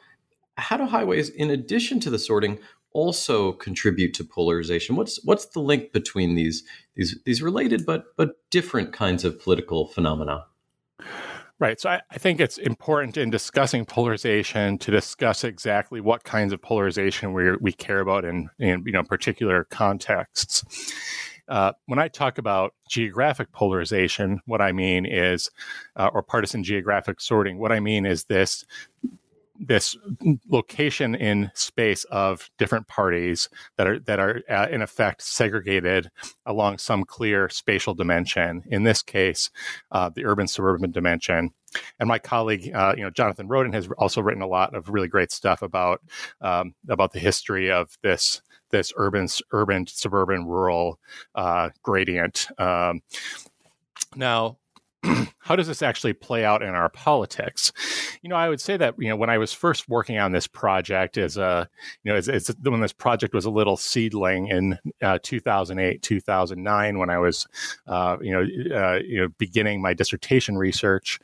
how 0.56 0.76
do 0.76 0.84
highways, 0.84 1.30
in 1.30 1.50
addition 1.50 1.98
to 2.00 2.10
the 2.10 2.18
sorting, 2.18 2.58
also 2.92 3.52
contribute 3.52 4.14
to 4.14 4.24
polarization? 4.24 4.96
What's 4.96 5.22
what's 5.24 5.46
the 5.46 5.60
link 5.60 5.92
between 5.92 6.34
these 6.34 6.62
these 6.94 7.18
these 7.24 7.42
related 7.42 7.86
but 7.86 8.16
but 8.16 8.36
different 8.50 8.92
kinds 8.92 9.24
of 9.24 9.40
political 9.40 9.88
phenomena? 9.88 10.46
Right. 11.58 11.80
So 11.80 11.90
I, 11.90 12.00
I, 12.10 12.18
think 12.18 12.40
it's 12.40 12.58
important 12.58 13.16
in 13.16 13.30
discussing 13.30 13.84
polarization 13.84 14.78
to 14.78 14.90
discuss 14.90 15.44
exactly 15.44 16.00
what 16.00 16.24
kinds 16.24 16.52
of 16.52 16.60
polarization 16.60 17.32
we 17.32 17.54
we 17.60 17.72
care 17.72 18.00
about 18.00 18.24
in, 18.24 18.50
in 18.58 18.82
you 18.84 18.90
know 18.90 19.04
particular 19.04 19.64
contexts. 19.70 20.64
Uh, 21.49 21.72
when 21.87 21.99
I 21.99 22.08
talk 22.08 22.38
about 22.38 22.75
geographic 22.88 23.52
polarization, 23.52 24.40
what 24.46 24.61
I 24.61 24.72
mean 24.72 25.06
is, 25.06 25.50
uh, 25.96 26.11
or 26.12 26.22
partisan 26.22 26.64
geographic 26.64 27.20
sorting, 27.20 27.58
what 27.58 27.72
I 27.72 27.80
mean 27.80 28.06
is 28.06 28.25
this 28.25 28.64
this 29.62 29.96
location 30.49 31.14
in 31.14 31.50
space 31.54 32.04
of 32.04 32.50
different 32.58 32.88
parties 32.88 33.49
that 33.76 33.87
are 33.87 33.99
that 34.00 34.18
are 34.18 34.42
uh, 34.50 34.66
in 34.70 34.82
effect 34.82 35.22
segregated 35.22 36.11
along 36.46 36.78
some 36.78 37.04
clear 37.04 37.49
spatial 37.49 37.94
dimension. 37.94 38.64
In 38.66 38.82
this 38.82 39.02
case, 39.02 39.50
uh, 39.92 40.11
the 40.14 40.25
urban 40.25 40.49
suburban 40.49 40.90
dimension. 40.90 41.50
And 41.99 42.08
my 42.08 42.18
colleague, 42.18 42.70
uh, 42.75 42.94
you 42.96 43.02
know, 43.02 43.11
Jonathan 43.11 43.49
Rodden 43.49 43.72
has 43.72 43.88
also 43.96 44.20
written 44.20 44.42
a 44.42 44.46
lot 44.46 44.75
of 44.75 44.90
really 44.90 45.08
great 45.08 45.32
stuff 45.32 45.62
about 45.62 46.00
um, 46.40 46.75
about 46.88 47.12
the 47.12 47.20
history 47.20 47.70
of 47.70 47.96
this 48.02 48.42
this 48.73 48.93
urban 48.97 49.29
urban 49.52 49.87
suburban 49.87 50.47
rural 50.47 50.99
uh, 51.37 51.71
gradient. 51.83 52.49
Um, 52.59 53.02
now, 54.17 54.59
how 55.38 55.57
does 55.57 55.67
this 55.67 55.83
actually 55.83 56.12
play 56.12 56.45
out 56.45 56.62
in 56.62 56.71
our 56.71 56.88
politics? 56.88 57.73
You 58.23 58.29
know, 58.29 58.37
I 58.37 58.49
would 58.49 58.61
say 58.61 58.76
that 58.76 58.95
you 58.99 59.09
know 59.09 59.17
when 59.17 59.31
I 59.31 59.38
was 59.38 59.52
first 59.52 59.88
working 59.88 60.19
on 60.19 60.33
this 60.33 60.47
project 60.47 61.19
as 61.19 61.37
a 61.37 61.69
you 62.02 62.12
know 62.12 62.17
as, 62.17 62.29
as 62.29 62.55
when 62.62 62.81
this 62.81 62.93
project 62.93 63.35
was 63.35 63.45
a 63.45 63.50
little 63.50 63.76
seedling 63.76 64.49
in 64.49 64.79
uh, 65.02 65.19
2008 65.23 66.02
2009 66.02 66.99
when 66.99 67.11
I 67.11 67.19
was 67.19 67.47
uh, 67.87 68.17
you 68.21 68.33
know 68.33 68.76
uh, 68.76 68.99
you 69.05 69.23
know 69.23 69.29
beginning 69.38 69.83
my 69.83 69.95
dissertation 69.95 70.57
research 70.57 71.21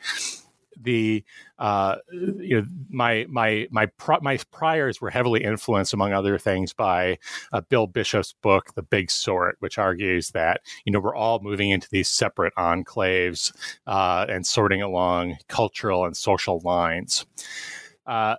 the 0.81 1.25
uh, 1.59 1.97
you 2.13 2.61
know 2.61 2.67
my 2.91 3.27
my 3.29 3.67
my 3.71 3.87
pro- 3.87 4.21
my 4.21 4.39
priors 4.51 5.01
were 5.01 5.11
heavily 5.11 5.45
influenced, 5.45 5.93
among 5.93 6.13
other 6.13 6.39
things, 6.39 6.73
by 6.73 7.19
uh, 7.53 7.61
Bill 7.63 7.87
Bishop's 7.87 8.35
book, 8.43 8.75
The 8.75 8.83
Big 8.83 9.11
Sort, 9.11 9.57
which 9.61 9.79
argues 9.79 10.31
that 10.31 10.61
you 10.85 10.93
know 10.93 11.01
we're 11.01 11.17
all 11.17 11.41
moving 11.41 11.71
into 11.71 11.89
these 11.91 12.09
separate 12.09 12.55
enclaves 12.57 13.53
uh, 13.87 14.27
and 14.29 14.47
sorting 14.47 14.83
along 14.83 15.37
cultural 15.49 16.05
and 16.05 16.17
social 16.17 16.61
lines. 16.65 17.27
Uh, 18.07 18.37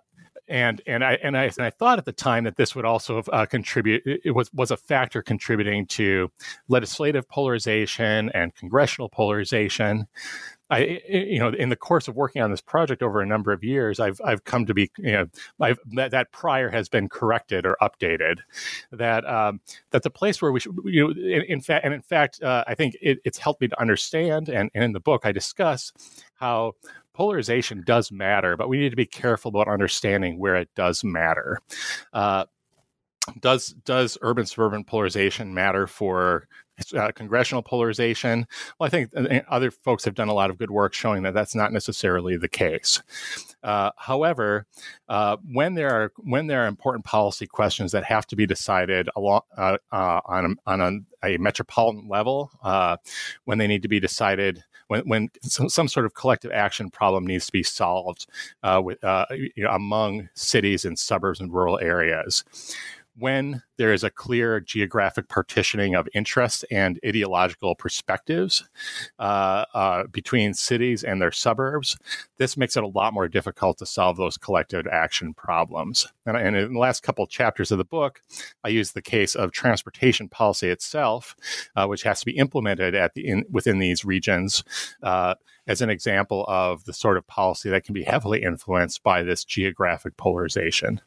and 0.50 0.82
and 0.88 1.04
I 1.04 1.14
and 1.24 1.38
I 1.38 1.44
and 1.46 1.60
I 1.60 1.70
thought 1.70 2.00
at 2.00 2.06
the 2.06 2.12
time 2.12 2.44
that 2.46 2.58
this 2.58 2.76
would 2.76 2.84
also 2.84 3.20
uh, 3.32 3.46
contribute. 3.46 4.02
It 4.06 4.32
was 4.32 4.52
was 4.52 4.72
a 4.72 4.78
factor 4.78 5.22
contributing 5.22 5.86
to 5.88 6.32
legislative 6.68 7.30
polarization 7.30 8.30
and 8.34 8.54
congressional 8.56 9.10
polarization. 9.10 10.08
I, 10.70 11.02
you 11.10 11.40
know, 11.40 11.50
in 11.50 11.70
the 11.70 11.76
course 11.76 12.08
of 12.08 12.16
working 12.16 12.42
on 12.42 12.52
this 12.52 12.62
project 12.62 13.02
over 13.02 13.22
a 13.22 13.26
number 13.26 13.52
of 13.52 13.64
years, 13.64 14.00
I've 14.00 14.22
I've 14.24 14.44
come 14.44 14.66
to 14.68 14.74
be, 14.74 14.92
you 14.98 15.12
know, 15.12 15.28
I've, 15.60 15.80
that 15.94 16.12
that 16.12 16.32
prior 16.32 16.70
has 16.70 16.90
been 16.90 17.10
corrected 17.10 17.66
or 17.66 17.76
updated. 17.82 18.40
That 18.92 19.26
um, 19.26 19.62
that 19.92 20.04
the 20.04 20.10
place 20.10 20.42
where 20.42 20.52
we 20.52 20.60
should, 20.60 20.76
you 20.86 21.08
know, 21.08 21.12
in, 21.12 21.44
in 21.44 21.62
fact, 21.62 21.86
and 21.86 21.94
in 21.94 22.02
fact, 22.02 22.42
uh, 22.44 22.64
I 22.68 22.76
think 22.76 22.96
it, 23.02 23.20
it's 23.26 23.38
helped 23.38 23.62
me 23.62 23.68
to 23.68 23.82
understand, 23.82 24.50
and, 24.50 24.70
and 24.74 24.84
in 24.84 24.94
the 24.94 25.00
book 25.00 25.26
I 25.26 25.32
discuss 25.32 25.92
how 26.36 26.74
polarization 27.14 27.84
does 27.86 28.12
matter, 28.12 28.56
but 28.56 28.70
we 28.70 28.80
need 28.80 28.92
to 28.92 28.96
be 28.96 29.06
careful 29.06 29.50
about 29.50 29.68
understanding 29.68 30.40
where 30.40 30.56
it 30.56 30.70
does 30.76 31.04
matter. 31.04 31.60
Uh, 32.14 32.46
does 33.42 33.70
does 33.86 34.18
urban 34.22 34.46
suburban 34.46 34.84
polarization 34.84 35.54
matter 35.54 35.86
for 35.88 36.48
uh, 36.94 37.12
congressional 37.12 37.62
polarization? 37.62 38.48
Well, 38.80 38.88
I 38.88 38.90
think 38.90 39.12
uh, 39.16 39.42
other 39.48 39.72
folks 39.72 40.06
have 40.06 40.16
done 40.16 40.30
a 40.30 40.34
lot 40.34 40.50
of 40.50 40.58
good 40.58 40.72
work 40.72 40.94
showing 40.94 41.24
that 41.24 41.34
that's 41.34 41.56
not 41.56 41.74
necessarily 41.74 42.38
the 42.38 42.50
case. 42.50 43.02
Uh, 43.64 43.92
however, 43.98 44.66
uh, 45.10 45.38
when 45.52 45.74
there 45.74 45.90
are 45.90 46.12
when 46.18 46.48
there 46.48 46.64
are 46.64 46.68
important 46.68 47.06
policy 47.06 47.46
questions 47.46 47.92
that 47.92 48.04
have 48.04 48.26
to 48.28 48.36
be 48.36 48.46
decided 48.46 49.10
along, 49.16 49.42
uh, 49.58 49.78
uh, 49.92 50.22
on 50.26 50.56
on 50.66 50.82
a, 50.82 51.34
a, 51.34 51.38
metropolitan 51.38 52.08
level, 52.08 52.52
when 53.46 53.58
they 53.58 53.68
need 53.68 53.82
to 53.82 53.90
be 53.90 54.00
decided, 54.00 54.64
when 54.88 55.02
when 55.02 55.30
some, 55.44 55.68
some, 55.68 55.88
sort 55.90 56.06
of 56.06 56.14
collective 56.14 56.52
action 56.52 56.90
problem 56.90 57.28
needs 57.28 57.48
to 57.48 57.52
be 57.52 57.64
solved 57.64 58.28
with 58.82 58.98
you 59.04 59.64
know, 59.64 59.72
among 59.72 60.30
cities 60.36 60.86
and 60.86 60.98
suburbs 60.98 61.42
and 61.42 61.54
rural 61.54 61.80
areas 61.80 62.46
when 63.20 63.62
there 63.78 63.94
is 63.94 64.04
a 64.04 64.10
clear 64.10 64.60
geographic 64.60 65.28
partitioning 65.28 65.96
of 65.96 66.08
interests 66.14 66.64
and 66.72 67.00
ideological 67.06 67.76
perspectives 67.76 68.68
uh, 69.20 69.66
uh, 69.74 70.04
between 70.08 70.54
cities 70.54 71.04
and 71.04 71.22
their 71.22 71.32
suburbs, 71.32 71.98
this 72.38 72.58
makes 72.58 72.76
it 72.76 72.84
a 72.84 72.88
lot 72.88 73.14
more 73.14 73.28
difficult 73.28 73.78
to 73.78 73.86
solve 73.86 74.18
those 74.18 74.38
collective 74.38 74.88
action 74.88 75.34
problems. 75.34 76.08
And, 76.26 76.38
and 76.38 76.56
in 76.56 76.74
the 76.74 76.80
last 76.80 77.04
couple 77.04 77.24
of 77.24 77.30
chapters 77.30 77.72
of 77.72 77.78
the 77.78 77.86
book, 77.86 78.22
I 78.64 78.70
use 78.70 78.92
the 78.92 79.02
case 79.02 79.36
of 79.36 79.52
transportation 79.52 80.30
policy 80.30 80.70
itself, 80.70 81.36
uh, 81.76 81.88
which 81.88 82.04
has 82.04 82.20
to 82.20 82.26
be 82.26 82.38
implemented 82.38 82.96
at 82.96 83.14
the 83.14 83.28
in, 83.28 83.46
within 83.50 83.80
these 83.80 84.06
regions 84.06 84.64
uh, 85.04 85.36
as 85.68 85.82
an 85.82 85.90
example 85.90 86.46
of 86.48 86.86
the 86.86 86.94
sort 86.94 87.18
of 87.18 87.28
policy 87.28 87.70
that 87.70 87.84
can 87.84 87.94
be 87.94 88.04
heavily 88.04 88.42
influenced 88.42 89.04
by 89.04 89.24
this 89.24 89.44
geographic 89.44 90.18
polarization. 90.18 91.00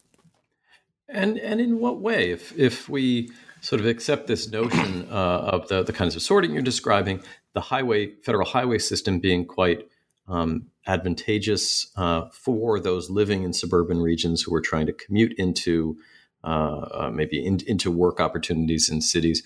And 1.12 1.38
and 1.38 1.60
in 1.60 1.78
what 1.78 2.00
way, 2.00 2.30
if 2.30 2.58
if 2.58 2.88
we 2.88 3.30
sort 3.60 3.80
of 3.80 3.86
accept 3.86 4.26
this 4.26 4.50
notion 4.50 5.06
uh, 5.10 5.50
of 5.52 5.68
the 5.68 5.82
the 5.82 5.92
kinds 5.92 6.16
of 6.16 6.22
sorting 6.22 6.52
you're 6.52 6.62
describing, 6.62 7.22
the 7.54 7.60
highway 7.60 8.14
federal 8.24 8.46
highway 8.46 8.78
system 8.78 9.20
being 9.20 9.44
quite 9.44 9.88
um, 10.26 10.66
advantageous 10.86 11.92
uh, 11.96 12.28
for 12.30 12.80
those 12.80 13.10
living 13.10 13.44
in 13.44 13.52
suburban 13.52 14.00
regions 14.00 14.42
who 14.42 14.54
are 14.54 14.60
trying 14.60 14.86
to 14.86 14.92
commute 14.92 15.34
into 15.38 15.96
uh, 16.44 16.86
uh 16.92 17.10
maybe 17.12 17.44
in, 17.44 17.60
into 17.66 17.90
work 17.90 18.18
opportunities 18.18 18.88
in 18.88 19.00
cities. 19.00 19.42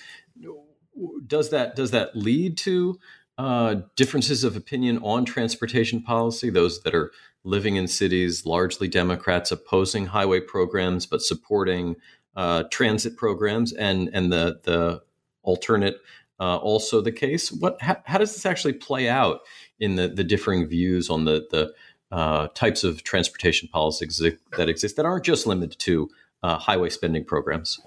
Does 1.27 1.51
that 1.51 1.77
does 1.77 1.91
that 1.91 2.17
lead 2.17 2.57
to 2.59 2.99
uh, 3.39 3.77
differences 3.97 4.45
of 4.45 4.57
opinion 4.57 4.99
on 5.03 5.25
transportation 5.25 6.03
policy? 6.03 6.49
Those 6.49 6.83
that 6.83 6.95
are 6.95 7.11
living 7.47 7.77
in 7.77 7.87
cities, 7.87 8.45
largely 8.45 8.89
Democrats 8.89 9.53
opposing 9.53 10.07
highway 10.07 10.41
programs 10.41 11.07
but 11.07 11.23
supporting 11.23 11.97
uh, 12.35 12.65
transit 12.71 13.17
programs, 13.17 13.73
and 13.73 14.11
and 14.13 14.33
the 14.33 14.61
the 14.65 15.03
alternate 15.43 15.97
uh, 16.39 16.57
also 16.57 17.01
the 17.01 17.13
case. 17.13 17.51
What 17.51 17.81
how, 17.81 17.97
how, 18.05 18.19
does 18.19 18.35
this 18.35 18.45
actually 18.45 18.75
play 18.75 19.09
out 19.09 19.41
in 19.81 19.97
the 19.97 20.09
the 20.09 20.25
differing 20.25 20.67
views 20.67 21.09
on 21.09 21.25
the 21.25 21.47
the 21.51 21.73
uh, 22.13 22.49
types 22.49 22.85
of 22.85 23.03
transportation 23.05 23.69
policies 23.69 24.23
that 24.57 24.69
exist 24.69 24.97
that 24.97 25.07
aren't 25.07 25.25
just 25.25 25.47
limited 25.47 25.79
to 25.79 26.11
uh, 26.43 26.59
highway 26.59 26.91
spending 26.91 27.25
programs? 27.25 27.81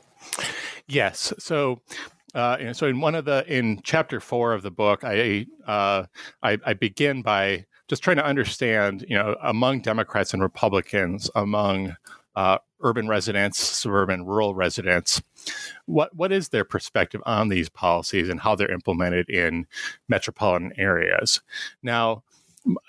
Yes. 0.87 1.31
So 1.37 1.81
uh, 2.33 2.73
so 2.73 2.87
in 2.87 3.01
one 3.01 3.15
of 3.15 3.25
the 3.25 3.45
in 3.47 3.81
chapter 3.83 4.19
four 4.19 4.53
of 4.53 4.61
the 4.61 4.71
book, 4.71 5.03
I, 5.03 5.45
uh, 5.65 6.05
I, 6.43 6.57
I 6.65 6.73
begin 6.73 7.21
by 7.21 7.65
just 7.89 8.03
trying 8.03 8.17
to 8.17 8.25
understand, 8.25 9.03
you 9.09 9.15
know, 9.15 9.35
among 9.43 9.81
Democrats 9.81 10.33
and 10.33 10.41
Republicans, 10.41 11.29
among 11.35 11.95
uh, 12.35 12.59
urban 12.81 13.07
residents, 13.07 13.59
suburban, 13.59 14.25
rural 14.25 14.53
residents, 14.55 15.21
what 15.87 16.15
what 16.15 16.31
is 16.31 16.49
their 16.49 16.63
perspective 16.63 17.21
on 17.25 17.49
these 17.49 17.67
policies 17.67 18.29
and 18.29 18.39
how 18.39 18.55
they're 18.55 18.71
implemented 18.71 19.29
in 19.29 19.65
metropolitan 20.07 20.71
areas? 20.77 21.41
Now, 21.81 22.23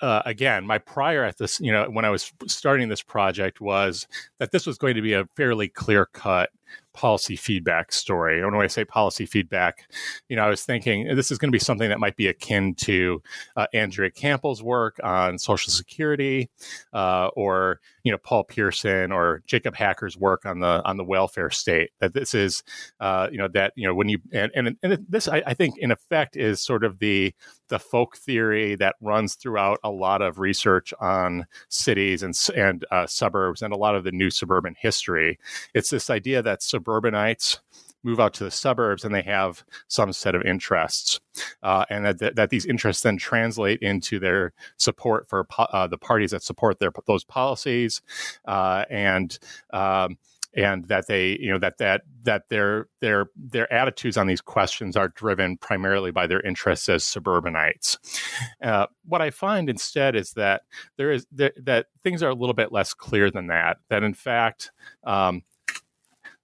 uh, 0.01 0.21
again, 0.25 0.65
my 0.65 0.77
prior 0.77 1.23
at 1.23 1.37
this, 1.37 1.59
you 1.59 1.71
know, 1.71 1.89
when 1.89 2.05
I 2.05 2.09
was 2.09 2.31
starting 2.47 2.89
this 2.89 3.01
project 3.01 3.59
was 3.59 4.07
that 4.37 4.51
this 4.51 4.67
was 4.67 4.77
going 4.77 4.95
to 4.95 5.01
be 5.01 5.13
a 5.13 5.25
fairly 5.35 5.67
clear 5.67 6.05
cut 6.05 6.51
policy 6.93 7.35
feedback 7.35 7.91
story. 7.91 8.41
And 8.41 8.55
when 8.55 8.63
I 8.63 8.67
say 8.67 8.85
policy 8.85 9.25
feedback, 9.25 9.89
you 10.29 10.35
know, 10.35 10.43
I 10.43 10.49
was 10.49 10.63
thinking 10.63 11.15
this 11.15 11.31
is 11.31 11.37
going 11.37 11.49
to 11.49 11.55
be 11.55 11.59
something 11.59 11.89
that 11.89 11.99
might 11.99 12.15
be 12.15 12.27
akin 12.27 12.75
to 12.75 13.21
uh, 13.55 13.67
Andrea 13.73 14.11
Campbell's 14.11 14.61
work 14.61 14.99
on 15.03 15.37
Social 15.37 15.71
Security, 15.71 16.49
uh, 16.93 17.29
or 17.35 17.79
you 18.03 18.11
know, 18.11 18.17
Paul 18.17 18.43
Pierson 18.43 19.11
or 19.11 19.43
Jacob 19.45 19.75
Hacker's 19.75 20.17
work 20.17 20.45
on 20.45 20.59
the 20.59 20.81
on 20.85 20.97
the 20.97 21.03
welfare 21.03 21.49
state. 21.49 21.91
That 21.99 22.13
this 22.13 22.33
is, 22.33 22.63
uh, 22.99 23.27
you 23.31 23.37
know, 23.37 23.47
that 23.49 23.73
you 23.75 23.87
know 23.87 23.93
when 23.93 24.09
you 24.09 24.19
and 24.31 24.51
and, 24.55 24.77
and 24.81 25.05
this 25.07 25.27
I, 25.27 25.43
I 25.45 25.53
think 25.53 25.77
in 25.77 25.91
effect 25.91 26.35
is 26.35 26.61
sort 26.61 26.83
of 26.83 26.99
the 26.99 27.33
the 27.69 27.79
folk 27.79 28.17
theory 28.17 28.75
that 28.75 28.95
runs 29.01 29.35
throughout 29.35 29.79
a 29.83 29.89
lot 29.89 30.21
of 30.21 30.39
research 30.39 30.93
on 30.99 31.45
cities 31.69 32.23
and 32.23 32.37
and 32.55 32.85
uh, 32.91 33.07
suburbs 33.07 33.61
and 33.61 33.73
a 33.73 33.77
lot 33.77 33.95
of 33.95 34.03
the 34.03 34.11
new 34.11 34.29
suburban 34.29 34.75
history. 34.77 35.39
It's 35.73 35.89
this 35.89 36.09
idea 36.09 36.41
that 36.41 36.61
suburbanites 36.81 37.59
move 38.03 38.19
out 38.19 38.33
to 38.33 38.43
the 38.43 38.51
suburbs 38.51 39.05
and 39.05 39.13
they 39.13 39.21
have 39.21 39.63
some 39.87 40.11
set 40.11 40.33
of 40.33 40.41
interests, 40.41 41.19
uh, 41.61 41.85
and 41.89 42.05
that, 42.05 42.35
that 42.35 42.49
these 42.49 42.65
interests 42.65 43.03
then 43.03 43.17
translate 43.17 43.79
into 43.81 44.19
their 44.19 44.53
support 44.77 45.29
for 45.29 45.43
po- 45.43 45.67
uh, 45.71 45.87
the 45.87 45.97
parties 45.97 46.31
that 46.31 46.43
support 46.43 46.79
their 46.79 46.91
those 47.05 47.23
policies, 47.23 48.01
uh, 48.45 48.85
and 48.89 49.37
um, 49.71 50.17
and 50.55 50.87
that 50.87 51.07
they 51.07 51.37
you 51.39 51.51
know 51.51 51.59
that 51.59 51.77
that 51.77 52.01
that 52.23 52.49
their 52.49 52.87
their 53.01 53.27
their 53.35 53.71
attitudes 53.71 54.17
on 54.17 54.27
these 54.27 54.41
questions 54.41 54.97
are 54.97 55.09
driven 55.09 55.55
primarily 55.57 56.11
by 56.11 56.25
their 56.25 56.41
interests 56.41 56.89
as 56.89 57.03
suburbanites. 57.03 57.99
Uh, 58.63 58.87
what 59.05 59.21
I 59.21 59.29
find 59.29 59.69
instead 59.69 60.15
is 60.15 60.33
that 60.33 60.63
there 60.97 61.11
is 61.11 61.27
that, 61.33 61.53
that 61.63 61.85
things 62.03 62.23
are 62.23 62.29
a 62.29 62.35
little 62.35 62.55
bit 62.55 62.71
less 62.71 62.95
clear 62.95 63.29
than 63.29 63.47
that. 63.47 63.77
That 63.89 64.03
in 64.03 64.15
fact. 64.15 64.71
Um, 65.03 65.43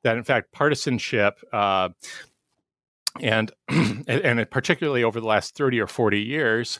that 0.04 0.18
in 0.18 0.24
fact 0.24 0.52
partisanship 0.52 1.40
uh, 1.54 1.90
and 3.22 3.52
and 4.08 4.50
particularly 4.50 5.04
over 5.04 5.20
the 5.20 5.26
last 5.26 5.56
30 5.56 5.80
or 5.80 5.88
40 5.88 6.22
years 6.22 6.80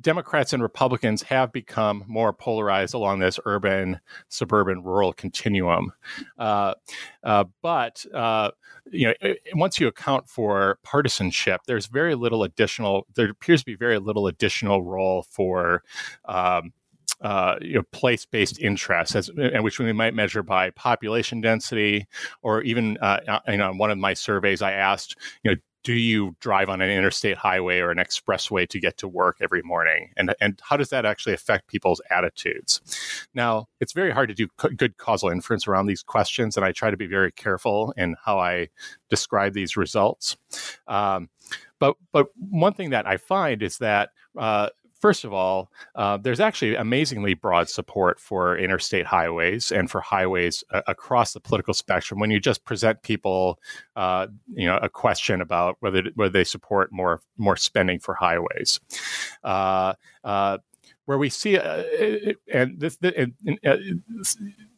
democrats 0.00 0.52
and 0.52 0.62
republicans 0.62 1.22
have 1.22 1.52
become 1.52 2.04
more 2.06 2.32
polarized 2.32 2.94
along 2.94 3.18
this 3.18 3.38
urban 3.44 4.00
suburban 4.28 4.82
rural 4.82 5.12
continuum. 5.12 5.92
Uh, 6.38 6.74
uh, 7.24 7.44
but 7.62 8.04
uh, 8.14 8.50
you 8.90 9.08
know 9.08 9.34
once 9.54 9.80
you 9.80 9.86
account 9.86 10.28
for 10.28 10.78
partisanship 10.82 11.62
there's 11.66 11.86
very 11.86 12.14
little 12.14 12.42
additional 12.42 13.06
there 13.14 13.30
appears 13.30 13.60
to 13.60 13.66
be 13.66 13.74
very 13.74 13.98
little 13.98 14.26
additional 14.26 14.82
role 14.82 15.22
for 15.22 15.82
um, 16.26 16.72
uh, 17.22 17.56
you 17.60 17.74
know, 17.74 17.82
place-based 17.92 18.60
interests, 18.60 19.14
as, 19.14 19.30
and 19.30 19.64
which 19.64 19.78
we 19.78 19.92
might 19.92 20.14
measure 20.14 20.42
by 20.42 20.70
population 20.70 21.40
density, 21.40 22.06
or 22.42 22.62
even 22.62 22.98
uh, 22.98 23.20
uh, 23.26 23.40
you 23.48 23.56
know, 23.56 23.72
one 23.72 23.90
of 23.90 23.98
my 23.98 24.14
surveys, 24.14 24.60
I 24.60 24.72
asked, 24.72 25.16
you 25.42 25.52
know, 25.52 25.56
do 25.84 25.94
you 25.94 26.36
drive 26.40 26.68
on 26.68 26.80
an 26.80 26.90
interstate 26.90 27.36
highway 27.36 27.78
or 27.78 27.90
an 27.90 27.98
expressway 27.98 28.68
to 28.68 28.78
get 28.78 28.96
to 28.98 29.08
work 29.08 29.38
every 29.40 29.62
morning? 29.62 30.10
And 30.16 30.34
and 30.40 30.60
how 30.62 30.76
does 30.76 30.90
that 30.90 31.04
actually 31.04 31.34
affect 31.34 31.68
people's 31.68 32.00
attitudes? 32.10 32.80
Now 33.34 33.68
it's 33.80 33.92
very 33.92 34.12
hard 34.12 34.28
to 34.28 34.34
do 34.34 34.48
good 34.76 34.96
causal 34.96 35.28
inference 35.28 35.66
around 35.66 35.86
these 35.86 36.02
questions 36.02 36.56
and 36.56 36.64
i 36.64 36.72
try 36.72 36.90
to 36.90 36.96
be 36.96 37.06
very 37.06 37.32
careful 37.32 37.92
in 37.96 38.16
how 38.24 38.38
i 38.38 38.68
describe 39.10 39.54
these 39.54 39.76
results. 39.76 40.36
Um, 40.86 41.28
but 41.78 41.96
but 42.12 42.28
one 42.36 42.74
thing 42.74 42.90
that 42.90 43.06
i 43.06 43.16
find 43.16 43.62
is 43.62 43.78
that 43.78 44.10
uh, 44.38 44.68
First 45.02 45.24
of 45.24 45.32
all, 45.32 45.72
uh, 45.96 46.16
there's 46.16 46.38
actually 46.38 46.76
amazingly 46.76 47.34
broad 47.34 47.68
support 47.68 48.20
for 48.20 48.56
interstate 48.56 49.04
highways 49.04 49.72
and 49.72 49.90
for 49.90 50.00
highways 50.00 50.62
uh, 50.70 50.82
across 50.86 51.32
the 51.32 51.40
political 51.40 51.74
spectrum. 51.74 52.20
When 52.20 52.30
you 52.30 52.38
just 52.38 52.64
present 52.64 53.02
people, 53.02 53.58
uh, 53.96 54.28
you 54.54 54.64
know, 54.64 54.78
a 54.80 54.88
question 54.88 55.40
about 55.40 55.76
whether 55.80 56.04
whether 56.14 56.30
they 56.30 56.44
support 56.44 56.92
more 56.92 57.20
more 57.36 57.56
spending 57.56 57.98
for 57.98 58.14
highways 58.14 58.78
uh, 59.42 59.94
uh, 60.22 60.58
where 61.06 61.18
we 61.18 61.28
see 61.28 61.58
uh, 61.58 61.82
and 62.52 62.78
this 62.78 62.98
and, 63.02 63.34
uh, 63.66 63.76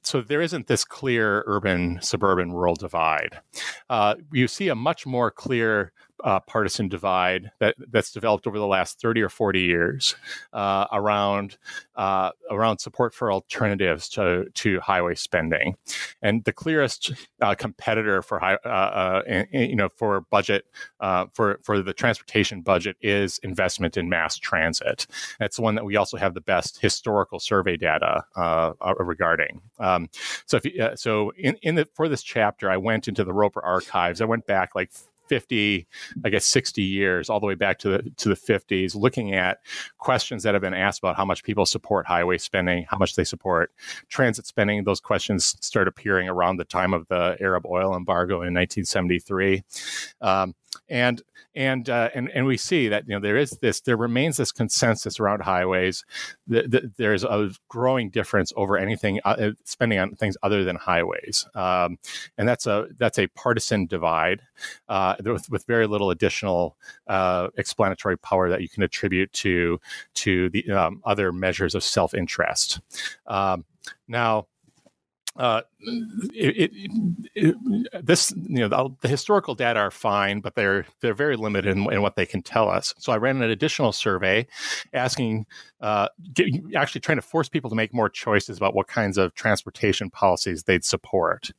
so 0.02 0.21
there 0.21 0.40
isn't 0.40 0.66
this 0.66 0.85
clear 0.85 1.45
urban 1.47 1.99
suburban 2.00 2.52
rural 2.52 2.75
divide 2.75 3.40
uh, 3.90 4.14
you 4.33 4.49
see 4.49 4.69
a 4.69 4.75
much 4.75 5.07
more 5.07 5.31
clear 5.31 5.93
uh, 6.23 6.40
partisan 6.40 6.88
divide 6.88 7.50
that 7.59 7.75
that's 7.90 8.12
developed 8.12 8.47
over 8.47 8.59
the 8.59 8.66
last 8.66 9.00
30 9.00 9.23
or 9.23 9.28
40 9.28 9.61
years 9.61 10.14
uh, 10.52 10.87
around 10.92 11.56
uh, 11.97 12.30
around 12.50 12.78
support 12.78 13.14
for 13.14 13.33
alternatives 13.33 14.09
to 14.09 14.47
to 14.54 14.80
highway 14.80 15.14
spending, 15.14 15.76
and 16.23 16.44
the 16.44 16.52
clearest 16.52 17.12
uh, 17.40 17.54
competitor 17.54 18.23
for 18.23 18.38
high, 18.38 18.56
uh, 18.64 18.68
uh, 18.68 19.44
you 19.52 19.77
know 19.77 19.88
for 19.96 20.20
budget 20.22 20.66
for 21.33 21.59
for 21.62 21.83
the 21.83 21.92
transportation 21.92 22.62
budget 22.62 22.96
is 23.00 23.38
investment 23.38 23.96
in 23.96 24.09
mass 24.09 24.38
transit. 24.38 25.07
That's 25.38 25.57
the 25.57 25.62
one 25.62 25.74
that 25.74 25.85
we 25.85 25.96
also 25.96 26.16
have 26.16 26.35
the 26.35 26.40
best 26.40 26.81
historical 26.81 27.40
survey 27.40 27.77
data 27.77 28.24
regarding. 28.98 29.61
Um, 29.79 30.09
so 30.46 30.61
if 30.62 30.98
so 30.98 31.33
in 31.37 31.57
in 31.62 31.74
the 31.74 31.88
for 31.94 32.09
this 32.09 32.22
chapter, 32.22 32.70
I 32.70 32.77
went 32.77 33.09
into 33.09 33.24
the 33.24 33.33
Roper 33.33 33.62
archives. 33.64 34.20
I 34.20 34.27
went 34.27 34.46
back 34.46 34.74
like 34.74 34.90
50 35.35 35.85
i 36.25 36.29
guess 36.29 36.44
60 36.44 36.81
years 36.81 37.29
all 37.29 37.40
the 37.40 37.47
way 37.47 37.57
back 37.57 37.81
to 37.81 37.88
the 37.88 38.12
to 38.18 38.29
the 38.29 38.37
50s 38.37 38.94
looking 38.94 39.35
at 39.35 39.59
questions 39.99 40.44
that 40.44 40.55
have 40.55 40.62
been 40.62 40.75
asked 40.75 41.01
about 41.01 41.16
how 41.16 41.25
much 41.25 41.42
people 41.42 41.66
support 41.66 42.07
highway 42.07 42.38
spending 42.38 42.87
how 42.88 42.97
much 42.99 43.16
they 43.16 43.25
support 43.25 43.73
transit 44.09 44.47
spending. 44.47 44.85
Those 44.85 45.01
questions 45.01 45.57
start 45.61 45.88
appearing 45.88 46.29
around 46.29 46.59
the 46.59 46.64
time 46.64 46.94
of 46.94 47.09
the 47.09 47.37
arab 47.40 47.66
oil 47.66 47.97
embargo 47.97 48.35
in 48.35 48.55
1973 48.55 49.64
um, 50.20 50.55
and 50.88 51.22
and 51.54 51.88
uh, 51.88 52.10
and 52.14 52.30
and 52.34 52.46
we 52.46 52.56
see 52.56 52.88
that 52.88 53.06
you 53.06 53.14
know 53.14 53.20
there 53.20 53.37
is 53.37 53.50
this 53.62 53.80
there 53.80 53.96
remains 53.96 54.37
this 54.37 54.52
consensus 54.52 55.20
around 55.20 55.42
highways 55.42 56.04
that, 56.46 56.92
there's 56.96 57.24
a 57.24 57.50
growing 57.68 58.10
difference 58.10 58.52
over 58.56 58.76
anything 58.76 59.20
uh, 59.24 59.50
spending 59.64 59.98
on 59.98 60.14
things 60.14 60.37
other 60.42 60.64
than 60.64 60.76
highways. 60.76 61.46
Um, 61.54 61.98
and 62.38 62.48
that's 62.48 62.66
a 62.66 62.88
that's 62.98 63.18
a 63.18 63.26
partisan 63.28 63.87
divide 63.87 64.42
uh, 64.88 65.16
with, 65.24 65.48
with 65.50 65.66
very 65.66 65.87
little 65.87 66.10
additional 66.10 66.76
uh, 67.06 67.48
explanatory 67.56 68.18
power 68.18 68.48
that 68.48 68.62
you 68.62 68.68
can 68.68 68.82
attribute 68.82 69.32
to 69.32 69.80
to 70.14 70.50
the 70.50 70.70
um, 70.70 71.02
other 71.04 71.32
measures 71.32 71.74
of 71.74 71.84
self 71.84 72.14
interest 72.14 72.80
um, 73.26 73.64
now 74.08 74.46
uh, 75.37 75.62
it, 75.81 76.70
it, 77.35 78.07
this 78.07 78.33
you 78.37 78.61
know 78.61 78.68
the, 78.68 78.94
the, 79.01 79.09
historical 79.09 79.57
data 79.57 79.81
are 79.81 79.90
fine, 79.90 80.40
but 80.40 80.55
they're 80.55 80.87
they're 81.01 81.14
very 81.14 81.37
limited 81.37 81.77
in, 81.77 81.92
in, 81.92 82.03
what 82.03 82.14
they 82.14 82.25
can 82.25 82.40
tell 82.40 82.68
us. 82.68 82.94
So 82.99 83.12
I 83.12 83.16
ran 83.16 83.42
an 83.42 83.51
additional 83.51 83.90
survey, 83.90 84.47
asking, 84.92 85.47
uh, 85.81 86.09
actually 86.77 87.01
trying 87.01 87.18
to 87.18 87.23
force 87.23 87.49
people 87.49 87.68
to 87.68 87.75
make 87.75 87.92
more 87.92 88.09
choices 88.09 88.57
about 88.57 88.75
what 88.75 88.87
kinds 88.87 89.18
of 89.18 89.35
transportation 89.35 90.09
policies 90.09 90.62
they'd 90.62 90.85
support. 90.85 91.51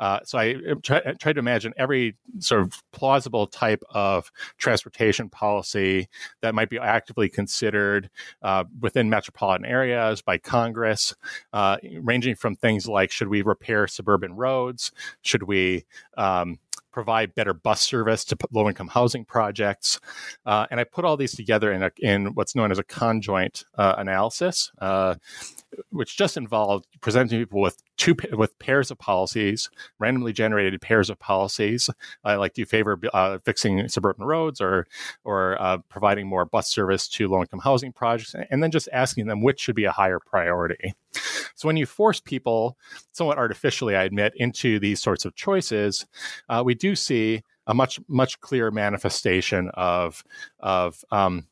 Uh, 0.00 0.18
so 0.24 0.38
I 0.38 0.56
try, 0.82 1.00
tried 1.20 1.34
to 1.34 1.38
imagine 1.38 1.72
every 1.76 2.16
sort 2.40 2.62
of 2.62 2.82
plausible 2.92 3.46
type 3.46 3.84
of 3.90 4.32
transportation 4.58 5.28
policy 5.28 6.08
that 6.40 6.56
might 6.56 6.70
be 6.70 6.78
actively 6.78 7.28
considered 7.28 8.10
uh, 8.42 8.64
within 8.80 9.08
metropolitan 9.08 9.64
areas 9.64 10.22
by 10.22 10.38
Congress, 10.38 11.14
uh, 11.52 11.76
ranging 12.00 12.34
from 12.34 12.56
things 12.56 12.88
like 12.88 13.11
should 13.12 13.28
we 13.28 13.42
repair 13.42 13.86
suburban 13.86 14.34
roads? 14.34 14.92
Should 15.22 15.44
we 15.44 15.84
um, 16.16 16.58
provide 16.92 17.34
better 17.34 17.54
bus 17.54 17.80
service 17.80 18.24
to 18.26 18.36
low 18.52 18.68
income 18.68 18.88
housing 18.88 19.24
projects. 19.24 19.98
Uh, 20.46 20.66
and 20.70 20.78
I 20.78 20.84
put 20.84 21.04
all 21.04 21.16
these 21.16 21.32
together 21.32 21.72
in, 21.72 21.82
a, 21.82 21.90
in 21.98 22.34
what's 22.34 22.54
known 22.54 22.70
as 22.70 22.78
a 22.78 22.84
conjoint 22.84 23.64
uh, 23.76 23.94
analysis, 23.96 24.70
uh, 24.78 25.16
which 25.90 26.16
just 26.16 26.36
involved 26.36 26.86
presenting 27.00 27.40
people 27.40 27.60
with 27.60 27.82
two 27.96 28.14
with 28.32 28.58
pairs 28.58 28.90
of 28.90 28.98
policies, 28.98 29.70
randomly 29.98 30.32
generated 30.32 30.80
pairs 30.82 31.08
of 31.08 31.18
policies. 31.18 31.88
Like, 32.24 32.52
do 32.54 32.60
you 32.60 32.66
favor 32.66 33.00
uh, 33.14 33.38
fixing 33.44 33.88
suburban 33.88 34.26
roads 34.26 34.60
or 34.60 34.86
or 35.24 35.60
uh, 35.60 35.78
providing 35.88 36.26
more 36.26 36.44
bus 36.44 36.68
service 36.68 37.08
to 37.08 37.28
low 37.28 37.40
income 37.40 37.60
housing 37.60 37.92
projects? 37.92 38.34
And 38.50 38.62
then 38.62 38.70
just 38.70 38.88
asking 38.92 39.26
them 39.26 39.42
which 39.42 39.60
should 39.60 39.76
be 39.76 39.84
a 39.84 39.92
higher 39.92 40.20
priority. 40.20 40.94
So 41.62 41.68
when 41.68 41.76
you 41.76 41.86
force 41.86 42.18
people, 42.18 42.76
somewhat 43.12 43.38
artificially, 43.38 43.94
I 43.94 44.02
admit, 44.02 44.32
into 44.34 44.80
these 44.80 45.00
sorts 45.00 45.24
of 45.24 45.36
choices, 45.36 46.04
uh, 46.48 46.60
we 46.66 46.74
do 46.74 46.96
see 46.96 47.44
a 47.68 47.72
much 47.72 48.00
much 48.08 48.40
clearer 48.40 48.72
manifestation 48.72 49.70
of 49.74 50.24
of 50.58 51.04
um, 51.12 51.46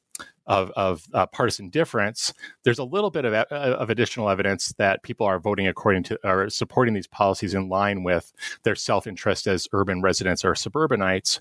of, 0.50 0.72
of 0.72 1.06
uh, 1.14 1.26
partisan 1.26 1.70
difference, 1.70 2.34
there's 2.64 2.80
a 2.80 2.84
little 2.84 3.10
bit 3.10 3.24
of, 3.24 3.32
uh, 3.32 3.44
of 3.52 3.88
additional 3.88 4.28
evidence 4.28 4.74
that 4.78 5.00
people 5.04 5.24
are 5.24 5.38
voting 5.38 5.68
according 5.68 6.02
to 6.02 6.18
or 6.24 6.50
supporting 6.50 6.92
these 6.92 7.06
policies 7.06 7.54
in 7.54 7.68
line 7.68 8.02
with 8.02 8.32
their 8.64 8.74
self 8.74 9.06
interest 9.06 9.46
as 9.46 9.68
urban 9.72 10.02
residents 10.02 10.44
or 10.44 10.56
suburbanites. 10.56 11.40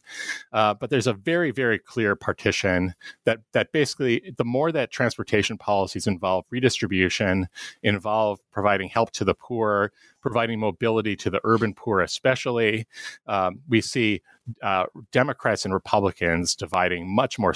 Uh, 0.54 0.76
but 0.76 0.92
there's 0.92 1.08
a 1.08 1.14
very, 1.14 1.50
very 1.50 1.80
clear 1.80 2.16
partition 2.16 2.94
that 3.26 3.40
that 3.52 3.72
basically 3.72 4.32
the 4.38 4.46
more 4.46 4.72
that 4.72 4.92
transportation 4.92 5.58
policies 5.58 6.06
involve 6.06 6.46
redistribution, 6.52 7.48
involve 7.82 8.40
providing 8.52 8.90
help 8.90 9.10
to 9.10 9.26
the 9.26 9.34
poor, 9.34 9.92
providing 10.22 10.60
mobility 10.60 11.16
to 11.16 11.30
the 11.30 11.42
urban 11.44 11.74
poor, 11.74 12.02
especially. 12.02 12.88
Um, 13.28 13.60
we 13.68 13.82
see 13.82 14.22
uh, 14.62 14.86
Democrats 15.12 15.66
and 15.66 15.74
Republicans 15.74 16.56
dividing 16.56 17.08
much 17.08 17.38
more 17.38 17.54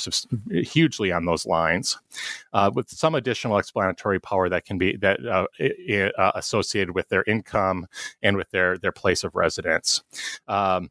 hugely 0.49 1.12
on 1.12 1.26
those 1.26 1.45
lines, 1.45 1.97
uh, 2.54 2.71
with 2.73 2.89
some 2.89 3.15
additional 3.15 3.58
explanatory 3.58 4.19
power 4.19 4.49
that 4.49 4.65
can 4.65 4.78
be 4.78 4.95
that 4.97 5.19
uh, 5.26 5.45
uh, 6.17 6.32
associated 6.36 6.93
with 6.93 7.10
their 7.10 7.23
income 7.23 7.88
and 8.21 8.38
with 8.38 8.49
their 8.52 8.78
their 8.78 8.91
place 8.91 9.23
of 9.23 9.36
residence. 9.36 10.04
Um, 10.47 10.89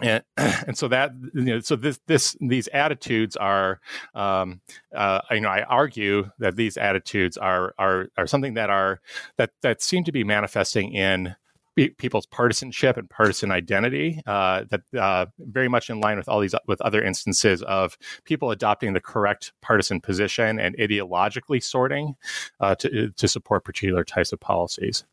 and 0.00 0.22
and 0.36 0.76
so 0.76 0.88
that 0.88 1.12
you 1.34 1.42
know 1.42 1.60
so 1.60 1.76
this 1.76 2.00
this 2.06 2.36
these 2.40 2.68
attitudes 2.68 3.36
are 3.36 3.80
um 4.14 4.60
uh 4.94 5.20
you 5.30 5.40
know 5.40 5.48
i 5.48 5.62
argue 5.62 6.30
that 6.38 6.56
these 6.56 6.76
attitudes 6.76 7.36
are 7.36 7.74
are 7.78 8.08
are 8.16 8.26
something 8.26 8.54
that 8.54 8.70
are 8.70 9.00
that 9.36 9.50
that 9.62 9.82
seem 9.82 10.04
to 10.04 10.12
be 10.12 10.24
manifesting 10.24 10.92
in 10.92 11.34
people's 11.74 12.26
partisanship 12.26 12.96
and 12.96 13.10
partisan 13.10 13.50
identity 13.50 14.22
uh, 14.26 14.64
that 14.70 14.82
uh, 14.96 15.26
very 15.38 15.68
much 15.68 15.90
in 15.90 16.00
line 16.00 16.16
with 16.16 16.28
all 16.28 16.40
these 16.40 16.54
with 16.66 16.80
other 16.82 17.02
instances 17.02 17.62
of 17.62 17.98
people 18.24 18.50
adopting 18.50 18.92
the 18.92 19.00
correct 19.00 19.52
partisan 19.60 20.00
position 20.00 20.60
and 20.60 20.76
ideologically 20.78 21.62
sorting 21.62 22.14
uh, 22.60 22.74
to 22.76 23.10
to 23.10 23.26
support 23.26 23.64
particular 23.64 24.04
types 24.04 24.32
of 24.32 24.38
policies 24.38 25.04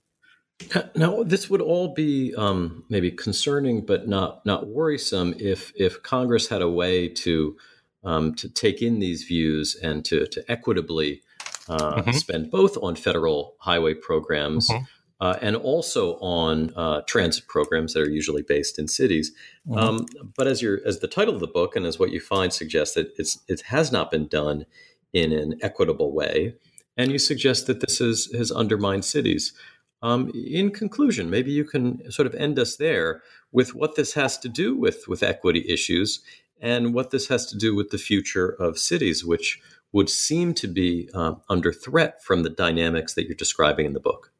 now, 0.95 1.23
this 1.23 1.49
would 1.49 1.61
all 1.61 1.93
be 1.93 2.33
um, 2.35 2.83
maybe 2.89 3.11
concerning, 3.11 3.85
but 3.85 4.07
not 4.07 4.45
not 4.45 4.67
worrisome 4.67 5.33
if 5.39 5.71
if 5.75 6.01
Congress 6.03 6.47
had 6.47 6.61
a 6.61 6.69
way 6.69 7.07
to 7.07 7.57
um, 8.03 8.33
to 8.35 8.49
take 8.49 8.81
in 8.81 8.99
these 8.99 9.23
views 9.23 9.75
and 9.75 10.03
to 10.05 10.27
to 10.27 10.43
equitably 10.51 11.21
uh, 11.69 12.01
mm-hmm. 12.01 12.11
spend 12.11 12.51
both 12.51 12.77
on 12.81 12.95
federal 12.95 13.55
highway 13.59 13.93
programs 13.93 14.69
mm-hmm. 14.69 14.83
uh, 15.19 15.37
and 15.41 15.55
also 15.55 16.15
on 16.15 16.73
uh, 16.75 17.01
transit 17.07 17.47
programs 17.47 17.93
that 17.93 18.01
are 18.01 18.09
usually 18.09 18.41
based 18.41 18.79
in 18.79 18.87
cities. 18.87 19.31
Mm-hmm. 19.67 19.77
Um, 19.77 20.05
but 20.35 20.47
as 20.47 20.61
your 20.61 20.79
as 20.85 20.99
the 20.99 21.07
title 21.07 21.33
of 21.33 21.39
the 21.39 21.47
book 21.47 21.75
and 21.75 21.85
as 21.85 21.99
what 21.99 22.11
you 22.11 22.19
find 22.19 22.51
suggests 22.51 22.95
that 22.95 23.13
it's 23.17 23.39
it 23.47 23.61
has 23.61 23.91
not 23.91 24.11
been 24.11 24.27
done 24.27 24.65
in 25.13 25.31
an 25.31 25.59
equitable 25.61 26.13
way, 26.13 26.55
and 26.97 27.11
you 27.11 27.19
suggest 27.19 27.67
that 27.67 27.81
this 27.81 28.01
is 28.01 28.31
has 28.33 28.51
undermined 28.51 29.05
cities. 29.05 29.53
Um, 30.01 30.31
in 30.33 30.71
conclusion, 30.71 31.29
maybe 31.29 31.51
you 31.51 31.63
can 31.63 32.11
sort 32.11 32.25
of 32.25 32.35
end 32.35 32.57
us 32.57 32.77
there 32.77 33.21
with 33.51 33.75
what 33.75 33.95
this 33.95 34.13
has 34.13 34.37
to 34.39 34.49
do 34.49 34.75
with, 34.75 35.07
with 35.07 35.23
equity 35.23 35.65
issues 35.67 36.21
and 36.61 36.93
what 36.93 37.11
this 37.11 37.27
has 37.27 37.45
to 37.47 37.57
do 37.57 37.75
with 37.75 37.89
the 37.89 37.97
future 37.97 38.49
of 38.49 38.77
cities, 38.77 39.25
which 39.25 39.59
would 39.91 40.09
seem 40.09 40.53
to 40.53 40.67
be 40.67 41.09
uh, 41.13 41.35
under 41.49 41.73
threat 41.73 42.23
from 42.23 42.43
the 42.43 42.49
dynamics 42.49 43.13
that 43.13 43.25
you're 43.25 43.35
describing 43.35 43.85
in 43.85 43.93
the 43.93 43.99
book. 43.99 44.31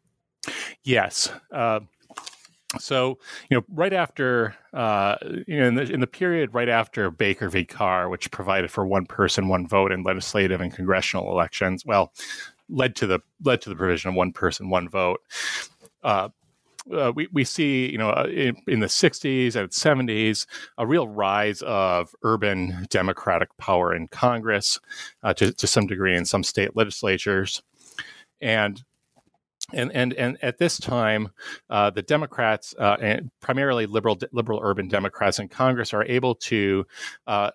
Yes. 0.84 1.32
Uh, 1.52 1.82
so, 2.80 3.20
you 3.50 3.58
know, 3.58 3.64
right 3.70 3.92
after, 3.92 4.56
uh, 4.74 5.18
you 5.46 5.60
know, 5.60 5.68
in 5.68 5.76
the, 5.76 5.82
in 5.94 6.00
the 6.00 6.08
period 6.08 6.54
right 6.54 6.70
after 6.70 7.12
Baker 7.12 7.50
v. 7.50 7.66
Carr, 7.66 8.08
which 8.08 8.32
provided 8.32 8.72
for 8.72 8.86
one 8.86 9.06
person, 9.06 9.50
one 9.50 9.68
vote 9.68 9.92
in 9.92 10.04
legislative 10.04 10.62
and 10.62 10.74
congressional 10.74 11.30
elections, 11.32 11.86
well, 11.86 12.14
led 12.72 12.96
to 12.98 13.08
the 13.08 13.20
led 13.44 13.62
to 13.62 13.70
the 13.70 13.76
provision 13.76 14.10
of 14.10 14.16
one 14.16 14.32
person, 14.32 14.70
one 14.70 14.90
vote. 14.90 15.22
Uh, 16.04 16.30
uh, 16.92 17.12
we, 17.16 17.28
we 17.32 17.44
see, 17.44 17.92
you 17.92 17.98
know, 17.98 18.10
uh, 18.10 18.28
in, 18.32 18.58
in, 18.68 18.80
the 18.80 18.88
60s 18.88 19.56
and 19.56 19.70
70s, 19.70 20.48
a 20.80 20.88
real 20.88 21.08
rise 21.08 21.62
of 21.62 22.16
urban 22.24 22.88
democratic 22.90 23.56
power 23.58 23.94
in 23.94 24.08
Congress 24.08 24.80
uh, 25.22 25.32
to, 25.32 25.52
to 25.54 25.68
some 25.68 25.86
degree 25.86 26.16
in 26.16 26.26
some 26.26 26.44
state 26.44 26.76
legislatures. 26.76 27.62
And 28.42 28.82
and 29.74 29.92
and 29.94 30.14
and 30.14 30.38
at 30.42 30.58
this 30.58 30.78
time, 30.78 31.30
uh, 31.70 31.90
the 31.90 32.02
Democrats, 32.02 32.74
uh, 32.78 32.98
and 33.00 33.32
primarily 33.40 33.86
liberal 33.86 34.20
liberal 34.32 34.60
urban 34.62 34.88
Democrats 34.88 35.40
in 35.40 35.48
Congress, 35.48 35.94
are 35.94 36.04
able 36.06 36.36
to 36.36 36.86
uh, 37.28 37.52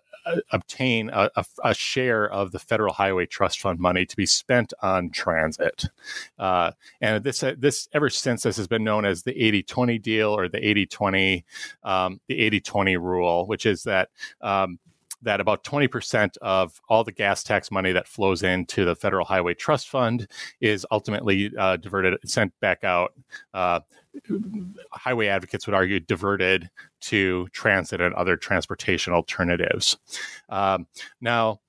obtain 0.52 1.10
a, 1.12 1.30
a, 1.36 1.44
a, 1.64 1.74
share 1.74 2.30
of 2.30 2.52
the 2.52 2.58
federal 2.58 2.92
highway 2.92 3.26
trust 3.26 3.60
fund 3.60 3.78
money 3.78 4.04
to 4.04 4.16
be 4.16 4.26
spent 4.26 4.72
on 4.82 5.10
transit. 5.10 5.84
Uh, 6.38 6.72
and 7.00 7.22
this 7.22 7.42
uh, 7.42 7.54
this 7.58 7.88
ever 7.92 8.10
since 8.10 8.42
this 8.42 8.56
has 8.56 8.66
been 8.66 8.84
known 8.84 9.04
as 9.04 9.22
the 9.22 9.32
80-20 9.32 10.02
deal 10.02 10.36
or 10.36 10.48
the 10.48 10.58
80-20 10.58 11.44
um, 11.84 12.20
the 12.26 12.50
80-20 12.50 13.00
rule, 13.00 13.46
which 13.46 13.66
is 13.66 13.84
that 13.84 14.10
um, 14.40 14.78
that 15.22 15.40
about 15.40 15.64
20% 15.64 16.37
of 16.38 16.81
all 16.88 17.05
the 17.05 17.12
gas 17.12 17.42
tax 17.42 17.70
money 17.70 17.92
that 17.92 18.07
flows 18.07 18.42
into 18.42 18.85
the 18.85 18.94
Federal 18.94 19.24
Highway 19.24 19.55
Trust 19.55 19.88
Fund 19.88 20.29
is 20.61 20.87
ultimately 20.90 21.50
uh, 21.59 21.76
diverted, 21.76 22.18
sent 22.24 22.52
back 22.61 22.85
out. 22.85 23.12
Uh, 23.55 23.81
highway 24.92 25.26
advocates 25.26 25.66
would 25.66 25.74
argue 25.74 26.00
diverted 26.00 26.70
to 27.00 27.48
transit 27.52 28.00
and 28.00 28.14
other 28.14 28.37
transportation 28.37 29.12
alternatives. 29.12 29.96
Um, 30.48 30.87
now, 31.20 31.61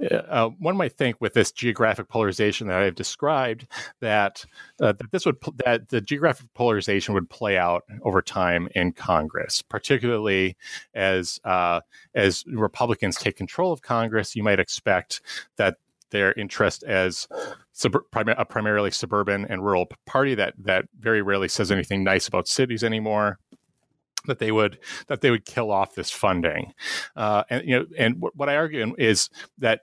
uh, 0.00 0.50
one 0.58 0.76
might 0.76 0.92
think 0.92 1.16
with 1.20 1.34
this 1.34 1.50
geographic 1.50 2.08
polarization 2.08 2.68
that 2.68 2.78
I've 2.78 2.94
described 2.94 3.66
that 4.00 4.44
uh, 4.80 4.92
that 4.92 5.10
this 5.10 5.26
would 5.26 5.36
that 5.64 5.88
the 5.88 6.00
geographic 6.00 6.46
polarization 6.54 7.14
would 7.14 7.28
play 7.28 7.58
out 7.58 7.84
over 8.02 8.22
time 8.22 8.68
in 8.74 8.92
Congress, 8.92 9.62
particularly 9.62 10.56
as 10.94 11.40
uh, 11.44 11.80
as 12.14 12.44
Republicans 12.46 13.16
take 13.16 13.36
control 13.36 13.72
of 13.72 13.82
Congress. 13.82 14.36
You 14.36 14.44
might 14.44 14.60
expect 14.60 15.20
that 15.56 15.76
their 16.10 16.32
interest 16.34 16.84
as 16.84 17.28
sub- 17.72 18.10
prim- 18.10 18.28
a 18.28 18.44
primarily 18.44 18.90
suburban 18.90 19.46
and 19.46 19.64
rural 19.64 19.88
party 20.06 20.34
that 20.34 20.54
that 20.58 20.86
very 20.98 21.22
rarely 21.22 21.48
says 21.48 21.70
anything 21.70 22.04
nice 22.04 22.28
about 22.28 22.48
cities 22.48 22.84
anymore 22.84 23.38
that 24.26 24.38
they 24.38 24.50
would 24.52 24.78
that 25.08 25.20
they 25.20 25.30
would 25.30 25.44
kill 25.44 25.70
off 25.70 25.94
this 25.94 26.10
funding 26.10 26.72
uh, 27.16 27.44
and 27.50 27.66
you 27.66 27.78
know 27.78 27.86
and 27.96 28.20
what 28.20 28.48
i 28.48 28.56
argue 28.56 28.94
is 28.98 29.30
that 29.58 29.82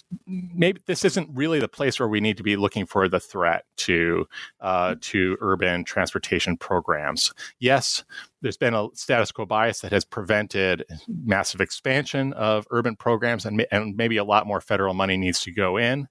maybe 0.25 0.81
this 0.85 1.05
isn't 1.05 1.29
really 1.33 1.59
the 1.59 1.67
place 1.67 1.99
where 1.99 2.09
we 2.09 2.21
need 2.21 2.37
to 2.37 2.43
be 2.43 2.55
looking 2.55 2.85
for 2.85 3.07
the 3.07 3.19
threat 3.19 3.65
to 3.77 4.27
uh, 4.59 4.95
to 5.01 5.37
urban 5.41 5.83
transportation 5.83 6.57
programs. 6.57 7.33
Yes, 7.59 8.03
there's 8.41 8.57
been 8.57 8.73
a 8.73 8.87
status 8.93 9.31
quo 9.31 9.45
bias 9.45 9.81
that 9.81 9.91
has 9.91 10.03
prevented 10.03 10.85
massive 11.07 11.61
expansion 11.61 12.33
of 12.33 12.67
urban 12.71 12.95
programs, 12.95 13.45
and, 13.45 13.65
and 13.71 13.95
maybe 13.95 14.17
a 14.17 14.23
lot 14.23 14.47
more 14.47 14.61
federal 14.61 14.93
money 14.93 15.17
needs 15.17 15.41
to 15.41 15.51
go 15.51 15.77
in. 15.77 16.07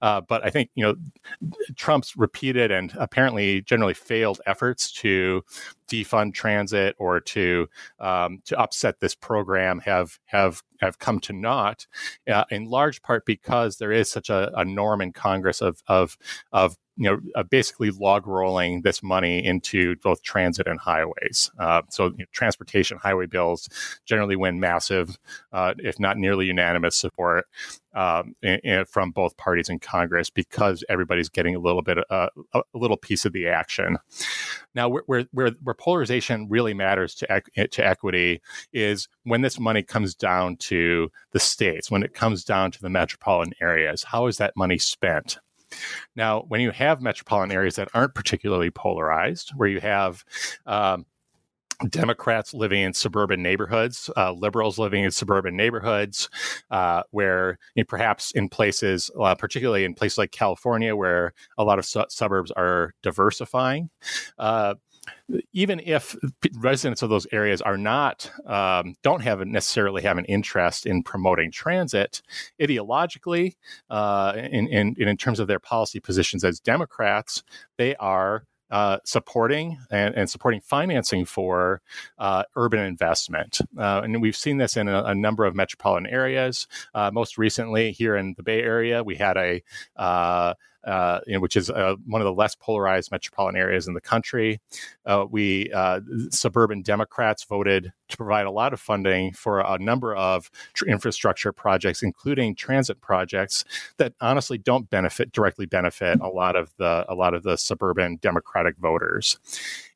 Uh, 0.00 0.20
but 0.20 0.44
I 0.44 0.50
think 0.50 0.70
you 0.74 0.84
know 0.84 0.94
Trump's 1.76 2.16
repeated 2.16 2.70
and 2.70 2.92
apparently 2.96 3.62
generally 3.62 3.94
failed 3.94 4.40
efforts 4.46 4.92
to 4.92 5.44
defund 5.88 6.32
transit 6.32 6.96
or 6.98 7.20
to 7.20 7.68
um, 8.00 8.40
to 8.46 8.58
upset 8.58 9.00
this 9.00 9.14
program 9.14 9.80
have 9.80 10.18
have 10.26 10.62
have 10.80 10.98
come 10.98 11.20
to 11.20 11.32
naught, 11.32 11.86
uh, 12.28 12.44
in 12.50 12.64
large 12.64 13.02
part 13.02 13.24
because 13.24 13.41
there 13.78 13.92
is 13.92 14.10
such 14.10 14.30
a, 14.30 14.50
a 14.58 14.64
norm 14.64 15.00
in 15.00 15.12
Congress 15.12 15.60
of 15.60 15.82
of 15.86 16.16
of 16.52 16.76
you 16.96 17.10
know, 17.10 17.20
uh, 17.34 17.42
basically 17.42 17.90
log 17.90 18.26
rolling 18.26 18.82
this 18.82 19.02
money 19.02 19.44
into 19.44 19.96
both 19.96 20.22
transit 20.22 20.66
and 20.66 20.78
highways. 20.78 21.50
Uh, 21.58 21.82
so, 21.88 22.06
you 22.06 22.18
know, 22.18 22.24
transportation 22.32 22.98
highway 22.98 23.26
bills 23.26 23.68
generally 24.04 24.36
win 24.36 24.60
massive, 24.60 25.18
uh, 25.52 25.74
if 25.78 25.98
not 25.98 26.18
nearly 26.18 26.46
unanimous 26.46 26.96
support 26.96 27.46
um, 27.94 28.34
in, 28.42 28.58
in, 28.62 28.84
from 28.84 29.10
both 29.10 29.36
parties 29.36 29.68
in 29.68 29.78
Congress 29.78 30.28
because 30.28 30.84
everybody's 30.88 31.28
getting 31.28 31.54
a 31.54 31.58
little 31.58 31.82
bit, 31.82 31.98
uh, 32.10 32.28
a 32.54 32.62
little 32.74 32.96
piece 32.96 33.24
of 33.24 33.32
the 33.32 33.48
action. 33.48 33.96
Now, 34.74 34.88
where, 34.88 35.24
where, 35.32 35.52
where 35.62 35.74
polarization 35.74 36.46
really 36.48 36.74
matters 36.74 37.14
to 37.16 37.42
to 37.70 37.86
equity 37.86 38.40
is 38.72 39.08
when 39.24 39.42
this 39.42 39.58
money 39.58 39.82
comes 39.82 40.14
down 40.14 40.56
to 40.56 41.10
the 41.32 41.40
states, 41.40 41.90
when 41.90 42.02
it 42.02 42.14
comes 42.14 42.44
down 42.44 42.70
to 42.72 42.80
the 42.80 42.90
metropolitan 42.90 43.54
areas. 43.60 44.02
How 44.02 44.26
is 44.26 44.38
that 44.38 44.56
money 44.56 44.78
spent? 44.78 45.38
Now, 46.16 46.42
when 46.48 46.60
you 46.60 46.70
have 46.70 47.00
metropolitan 47.00 47.52
areas 47.52 47.76
that 47.76 47.88
aren't 47.94 48.14
particularly 48.14 48.70
polarized, 48.70 49.52
where 49.56 49.68
you 49.68 49.80
have 49.80 50.24
um, 50.66 51.06
Democrats 51.88 52.54
living 52.54 52.82
in 52.82 52.92
suburban 52.92 53.42
neighborhoods, 53.42 54.10
uh, 54.16 54.32
liberals 54.32 54.78
living 54.78 55.04
in 55.04 55.10
suburban 55.10 55.56
neighborhoods, 55.56 56.28
uh, 56.70 57.02
where 57.10 57.58
you 57.74 57.82
know, 57.82 57.86
perhaps 57.88 58.30
in 58.32 58.48
places, 58.48 59.10
uh, 59.20 59.34
particularly 59.34 59.84
in 59.84 59.94
places 59.94 60.18
like 60.18 60.30
California, 60.30 60.94
where 60.94 61.32
a 61.58 61.64
lot 61.64 61.78
of 61.78 61.84
su- 61.84 62.04
suburbs 62.08 62.50
are 62.52 62.94
diversifying, 63.02 63.90
uh, 64.38 64.74
even 65.52 65.80
if 65.80 66.16
residents 66.54 67.02
of 67.02 67.10
those 67.10 67.26
areas 67.32 67.60
are 67.60 67.76
not 67.76 68.30
um, 68.46 68.94
don't 69.02 69.22
have 69.22 69.44
necessarily 69.46 70.02
have 70.02 70.18
an 70.18 70.24
interest 70.26 70.86
in 70.86 71.02
promoting 71.02 71.50
transit 71.50 72.22
ideologically 72.60 73.56
uh, 73.90 74.32
in, 74.36 74.68
in, 74.68 74.94
in 74.96 75.16
terms 75.16 75.40
of 75.40 75.48
their 75.48 75.58
policy 75.58 76.00
positions 76.00 76.44
as 76.44 76.60
democrats 76.60 77.42
they 77.78 77.96
are 77.96 78.44
uh, 78.70 78.98
supporting 79.04 79.78
and, 79.90 80.14
and, 80.14 80.30
supporting 80.30 80.58
financing 80.62 81.26
for 81.26 81.82
uh, 82.18 82.42
urban 82.56 82.80
investment. 82.80 83.58
Uh, 83.76 84.00
and 84.02 84.22
we've 84.22 84.34
seen 84.34 84.56
this 84.56 84.78
in 84.78 84.88
a, 84.88 85.04
a 85.04 85.14
number 85.14 85.44
of 85.44 85.54
metropolitan 85.54 86.06
areas. 86.06 86.66
Uh, 86.94 87.10
most 87.12 87.36
recently, 87.36 87.92
here 87.92 88.16
in 88.16 88.32
the 88.38 88.42
Bay 88.42 88.62
Area, 88.62 89.04
we 89.04 89.16
had 89.16 89.36
a 89.36 89.62
uh, 90.84 91.20
you 91.26 91.34
know, 91.34 91.40
which 91.40 91.56
is 91.56 91.70
uh, 91.70 91.94
one 92.06 92.20
of 92.20 92.24
the 92.24 92.32
less 92.32 92.54
polarized 92.54 93.10
metropolitan 93.10 93.58
areas 93.58 93.86
in 93.86 93.94
the 93.94 94.00
country. 94.00 94.60
Uh, 95.06 95.24
we 95.30 95.70
uh, 95.72 96.00
suburban 96.30 96.82
Democrats 96.82 97.44
voted 97.44 97.92
to 98.08 98.16
provide 98.16 98.46
a 98.46 98.50
lot 98.50 98.72
of 98.72 98.80
funding 98.80 99.32
for 99.32 99.60
a 99.60 99.78
number 99.78 100.14
of 100.14 100.50
tr- 100.74 100.86
infrastructure 100.86 101.52
projects, 101.52 102.02
including 102.02 102.54
transit 102.54 103.00
projects 103.00 103.64
that 103.96 104.12
honestly 104.20 104.58
don't 104.58 104.90
benefit 104.90 105.32
directly 105.32 105.66
benefit 105.66 106.20
a 106.20 106.28
lot 106.28 106.56
of 106.56 106.72
the 106.78 107.04
a 107.08 107.14
lot 107.14 107.34
of 107.34 107.42
the 107.42 107.56
suburban 107.56 108.18
Democratic 108.20 108.76
voters. 108.76 109.38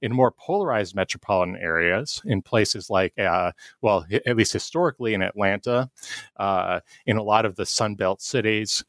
In 0.02 0.12
more 0.12 0.30
polarized 0.30 0.94
metropolitan 0.94 1.56
areas, 1.56 2.22
in 2.24 2.42
places 2.42 2.88
like, 2.90 3.18
uh, 3.18 3.52
well, 3.80 4.06
at 4.10 4.36
least 4.36 4.52
historically 4.52 5.14
in 5.14 5.22
Atlanta, 5.22 5.90
uh, 6.36 6.80
in 7.06 7.16
a 7.16 7.22
lot 7.22 7.44
of 7.44 7.56
the 7.56 7.64
Sunbelt 7.64 8.20
cities, 8.20 8.84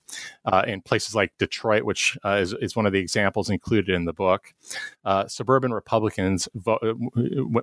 in 0.65 0.81
places 0.81 1.15
like 1.15 1.31
Detroit 1.39 1.86
which 1.87 2.17
uh, 2.25 2.35
is, 2.35 2.53
is 2.59 2.75
one 2.75 2.85
of 2.85 2.91
the 2.91 2.99
examples 2.99 3.49
included 3.49 3.95
in 3.95 4.03
the 4.03 4.11
book. 4.11 4.53
Uh, 5.05 5.25
suburban 5.25 5.71
Republicans, 5.71 6.49
vote, 6.55 6.81
uh, 6.83 6.91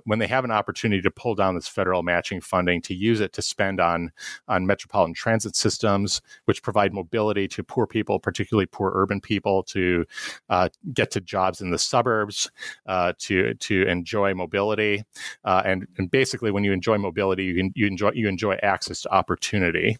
when 0.05 0.17
they 0.17 0.25
have 0.25 0.43
an 0.43 0.49
opportunity 0.49 0.99
to 0.99 1.11
pull 1.11 1.35
down 1.35 1.53
this 1.53 1.67
federal 1.67 2.01
matching 2.01 2.41
funding, 2.41 2.81
to 2.81 2.95
use 2.95 3.19
it 3.21 3.33
to 3.33 3.43
spend 3.43 3.79
on 3.79 4.11
on 4.47 4.65
metropolitan 4.65 5.13
transit 5.13 5.55
systems, 5.55 6.23
which 6.45 6.63
provide 6.63 6.91
mobility 6.91 7.47
to 7.47 7.63
poor 7.63 7.85
people, 7.85 8.19
particularly 8.19 8.65
poor 8.65 8.91
urban 8.95 9.21
people, 9.21 9.61
to 9.61 10.03
uh, 10.49 10.69
get 10.91 11.11
to 11.11 11.21
jobs 11.21 11.61
in 11.61 11.69
the 11.69 11.77
suburbs, 11.77 12.49
uh, 12.87 13.13
to 13.19 13.53
to 13.53 13.83
enjoy 13.87 14.33
mobility, 14.33 15.03
uh, 15.43 15.61
and 15.63 15.85
and 15.99 16.09
basically, 16.09 16.49
when 16.49 16.63
you 16.63 16.73
enjoy 16.73 16.97
mobility, 16.97 17.43
you 17.43 17.53
can 17.53 17.71
you 17.75 17.85
enjoy 17.85 18.09
you 18.15 18.27
enjoy 18.27 18.55
access 18.63 19.01
to 19.01 19.13
opportunity. 19.13 19.97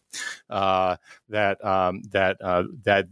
that 0.49 1.63
um, 1.63 2.01
that 2.09 2.38
that 2.85 3.05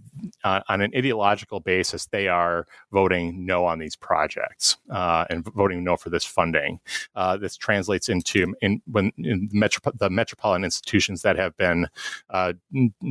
on 0.43 0.81
an 0.81 0.89
ideological 1.03 1.59
basis, 1.59 2.05
they 2.07 2.27
are 2.27 2.65
voting 2.91 3.45
no 3.45 3.65
on 3.65 3.79
these 3.79 3.95
projects 3.95 4.77
uh, 4.89 5.25
and 5.29 5.45
voting 5.53 5.83
no 5.83 5.97
for 5.97 6.09
this 6.09 6.23
funding. 6.23 6.79
Uh, 7.15 7.37
this 7.37 7.57
translates 7.57 8.09
into 8.09 8.55
in 8.61 8.81
when 8.85 9.11
in 9.17 9.49
metro, 9.51 9.91
the 9.95 10.09
metropolitan 10.09 10.63
institutions 10.63 11.21
that 11.21 11.37
have 11.37 11.55
been 11.57 11.87
uh, 12.29 12.53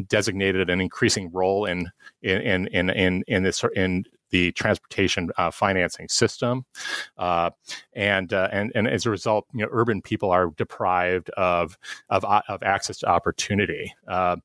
designated 0.09 0.71
an 0.71 0.81
increasing 0.81 1.31
role 1.33 1.67
in 1.67 1.91
in 2.23 2.67
in 2.69 2.91
in 2.91 3.25
in 3.27 3.43
this 3.43 3.65
in 3.75 4.05
the 4.31 4.51
transportation 4.53 5.31
uh, 5.37 5.51
financing 5.51 6.09
system, 6.09 6.65
uh, 7.19 7.51
and 7.93 8.33
uh, 8.33 8.49
and 8.51 8.73
and 8.75 8.89
as 8.89 9.05
a 9.05 9.11
result, 9.11 9.47
you 9.53 9.61
know, 9.61 9.69
urban 9.71 10.01
people 10.01 10.31
are 10.31 10.51
deprived 10.57 11.29
of 11.31 11.77
of, 12.09 12.25
of 12.25 12.63
access 12.63 12.99
to 12.99 13.07
opportunity. 13.07 13.95
Uh, 14.09 14.37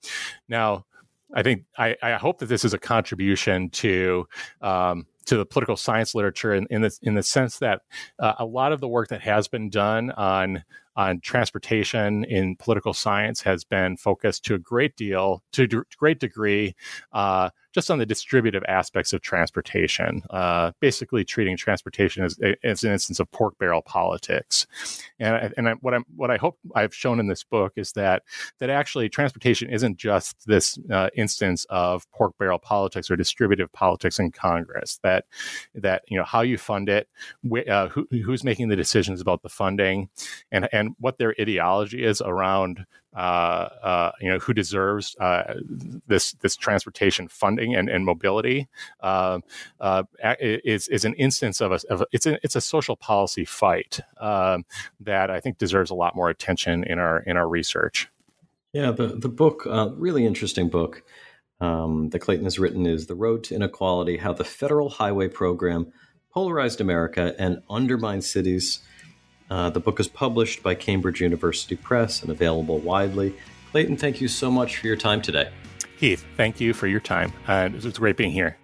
now, 0.49 0.85
I 1.33 1.43
think 1.43 1.63
I, 1.77 1.95
I 2.01 2.13
hope 2.13 2.39
that 2.39 2.47
this 2.47 2.63
is 2.63 2.73
a 2.73 2.79
contribution 2.79 3.69
to 3.71 4.27
um, 4.61 5.05
to 5.25 5.35
the 5.35 5.45
political 5.45 5.75
science 5.75 6.15
literature 6.15 6.53
in, 6.53 6.67
in 6.69 6.81
the 6.81 6.97
in 7.01 7.15
the 7.15 7.23
sense 7.23 7.59
that 7.59 7.81
uh, 8.19 8.33
a 8.39 8.45
lot 8.45 8.71
of 8.71 8.79
the 8.79 8.87
work 8.87 9.09
that 9.09 9.21
has 9.21 9.47
been 9.47 9.69
done 9.69 10.11
on 10.11 10.63
on 10.95 11.19
transportation 11.19 12.23
in 12.23 12.55
political 12.55 12.93
science 12.93 13.41
has 13.41 13.63
been 13.63 13.97
focused 13.97 14.45
to 14.45 14.55
a 14.55 14.59
great 14.59 14.95
deal 14.95 15.43
to 15.51 15.63
a 15.63 15.97
great 15.97 16.19
degree 16.19 16.75
uh, 17.11 17.49
just 17.77 17.91
on 17.91 17.99
the 17.99 18.07
distributive 18.07 18.63
aspects 18.67 19.13
of 19.13 19.21
transportation, 19.21 20.23
uh, 20.31 20.71
basically 20.79 21.23
treating 21.23 21.55
transportation 21.55 22.23
as, 22.23 22.35
as 22.63 22.83
an 22.83 22.91
instance 22.91 23.19
of 23.19 23.29
pork 23.29 23.55
barrel 23.59 23.83
politics. 23.83 24.65
And, 25.19 25.53
and 25.57 25.69
I, 25.69 25.73
what 25.73 25.93
I'm 25.93 26.03
what 26.15 26.31
I 26.31 26.37
hope 26.37 26.57
I've 26.73 26.95
shown 26.95 27.19
in 27.19 27.27
this 27.27 27.43
book 27.43 27.73
is 27.75 27.91
that 27.91 28.23
that 28.57 28.71
actually 28.71 29.09
transportation 29.09 29.69
isn't 29.69 29.95
just 29.95 30.47
this 30.47 30.79
uh, 30.89 31.09
instance 31.15 31.67
of 31.69 32.09
pork 32.09 32.35
barrel 32.39 32.57
politics 32.57 33.11
or 33.11 33.15
distributive 33.15 33.71
politics 33.73 34.17
in 34.17 34.31
Congress. 34.31 34.99
That 35.03 35.25
that 35.75 36.01
you 36.07 36.17
know 36.17 36.25
how 36.25 36.41
you 36.41 36.57
fund 36.57 36.89
it, 36.89 37.07
wh- 37.47 37.69
uh, 37.69 37.89
who, 37.89 38.07
who's 38.09 38.43
making 38.43 38.69
the 38.69 38.75
decisions 38.75 39.21
about 39.21 39.43
the 39.43 39.49
funding, 39.49 40.09
and 40.51 40.67
and 40.71 40.95
what 40.99 41.19
their 41.19 41.35
ideology 41.39 42.03
is 42.03 42.21
around 42.21 42.87
you 43.15 44.29
know 44.29 44.39
who 44.39 44.53
deserves 44.53 45.15
uh, 45.19 45.55
this 46.07 46.33
this 46.33 46.55
transportation 46.55 47.27
funding 47.27 47.75
and, 47.75 47.89
and 47.89 48.05
mobility 48.05 48.67
um, 49.01 49.43
uh, 49.79 50.03
is 50.39 50.87
is 50.87 51.05
an 51.05 51.13
instance 51.15 51.61
of 51.61 51.71
a, 51.71 51.79
of 51.89 52.01
a, 52.01 52.05
it's 52.11 52.25
a 52.25 52.37
it's 52.43 52.55
a 52.55 52.61
social 52.61 52.95
policy 52.95 53.45
fight 53.45 53.99
um, 54.19 54.65
that 54.99 55.29
I 55.29 55.39
think 55.39 55.57
deserves 55.57 55.89
a 55.89 55.95
lot 55.95 56.15
more 56.15 56.29
attention 56.29 56.83
in 56.83 56.99
our 56.99 57.19
in 57.19 57.37
our 57.37 57.47
research. 57.47 58.09
Yeah, 58.73 58.91
the 58.91 59.07
the 59.07 59.29
book 59.29 59.65
uh, 59.65 59.89
really 59.95 60.25
interesting 60.25 60.69
book 60.69 61.03
um, 61.59 62.09
that 62.09 62.19
Clayton 62.19 62.45
has 62.45 62.59
written 62.59 62.85
is 62.85 63.07
"The 63.07 63.15
Road 63.15 63.43
to 63.45 63.55
Inequality: 63.55 64.17
How 64.17 64.33
the 64.33 64.43
Federal 64.43 64.89
Highway 64.89 65.27
Program 65.27 65.91
Polarized 66.33 66.81
America 66.81 67.33
and 67.39 67.61
Undermined 67.69 68.23
Cities." 68.23 68.81
Uh, 69.49 69.69
the 69.69 69.79
book 69.79 69.99
is 69.99 70.07
published 70.07 70.61
by 70.61 70.75
Cambridge 70.75 71.21
University 71.21 71.75
Press 71.75 72.21
and 72.21 72.31
available 72.31 72.79
widely. 72.79 73.35
Clayton, 73.71 73.97
thank 73.97 74.21
you 74.21 74.27
so 74.27 74.51
much 74.51 74.77
for 74.77 74.87
your 74.87 74.95
time 74.95 75.21
today. 75.21 75.49
Heath, 75.97 76.25
thank 76.35 76.59
you 76.59 76.73
for 76.73 76.87
your 76.87 76.99
time. 76.99 77.33
Uh, 77.47 77.69
it 77.73 77.83
was 77.83 77.97
great 77.97 78.17
being 78.17 78.31
here. 78.31 78.57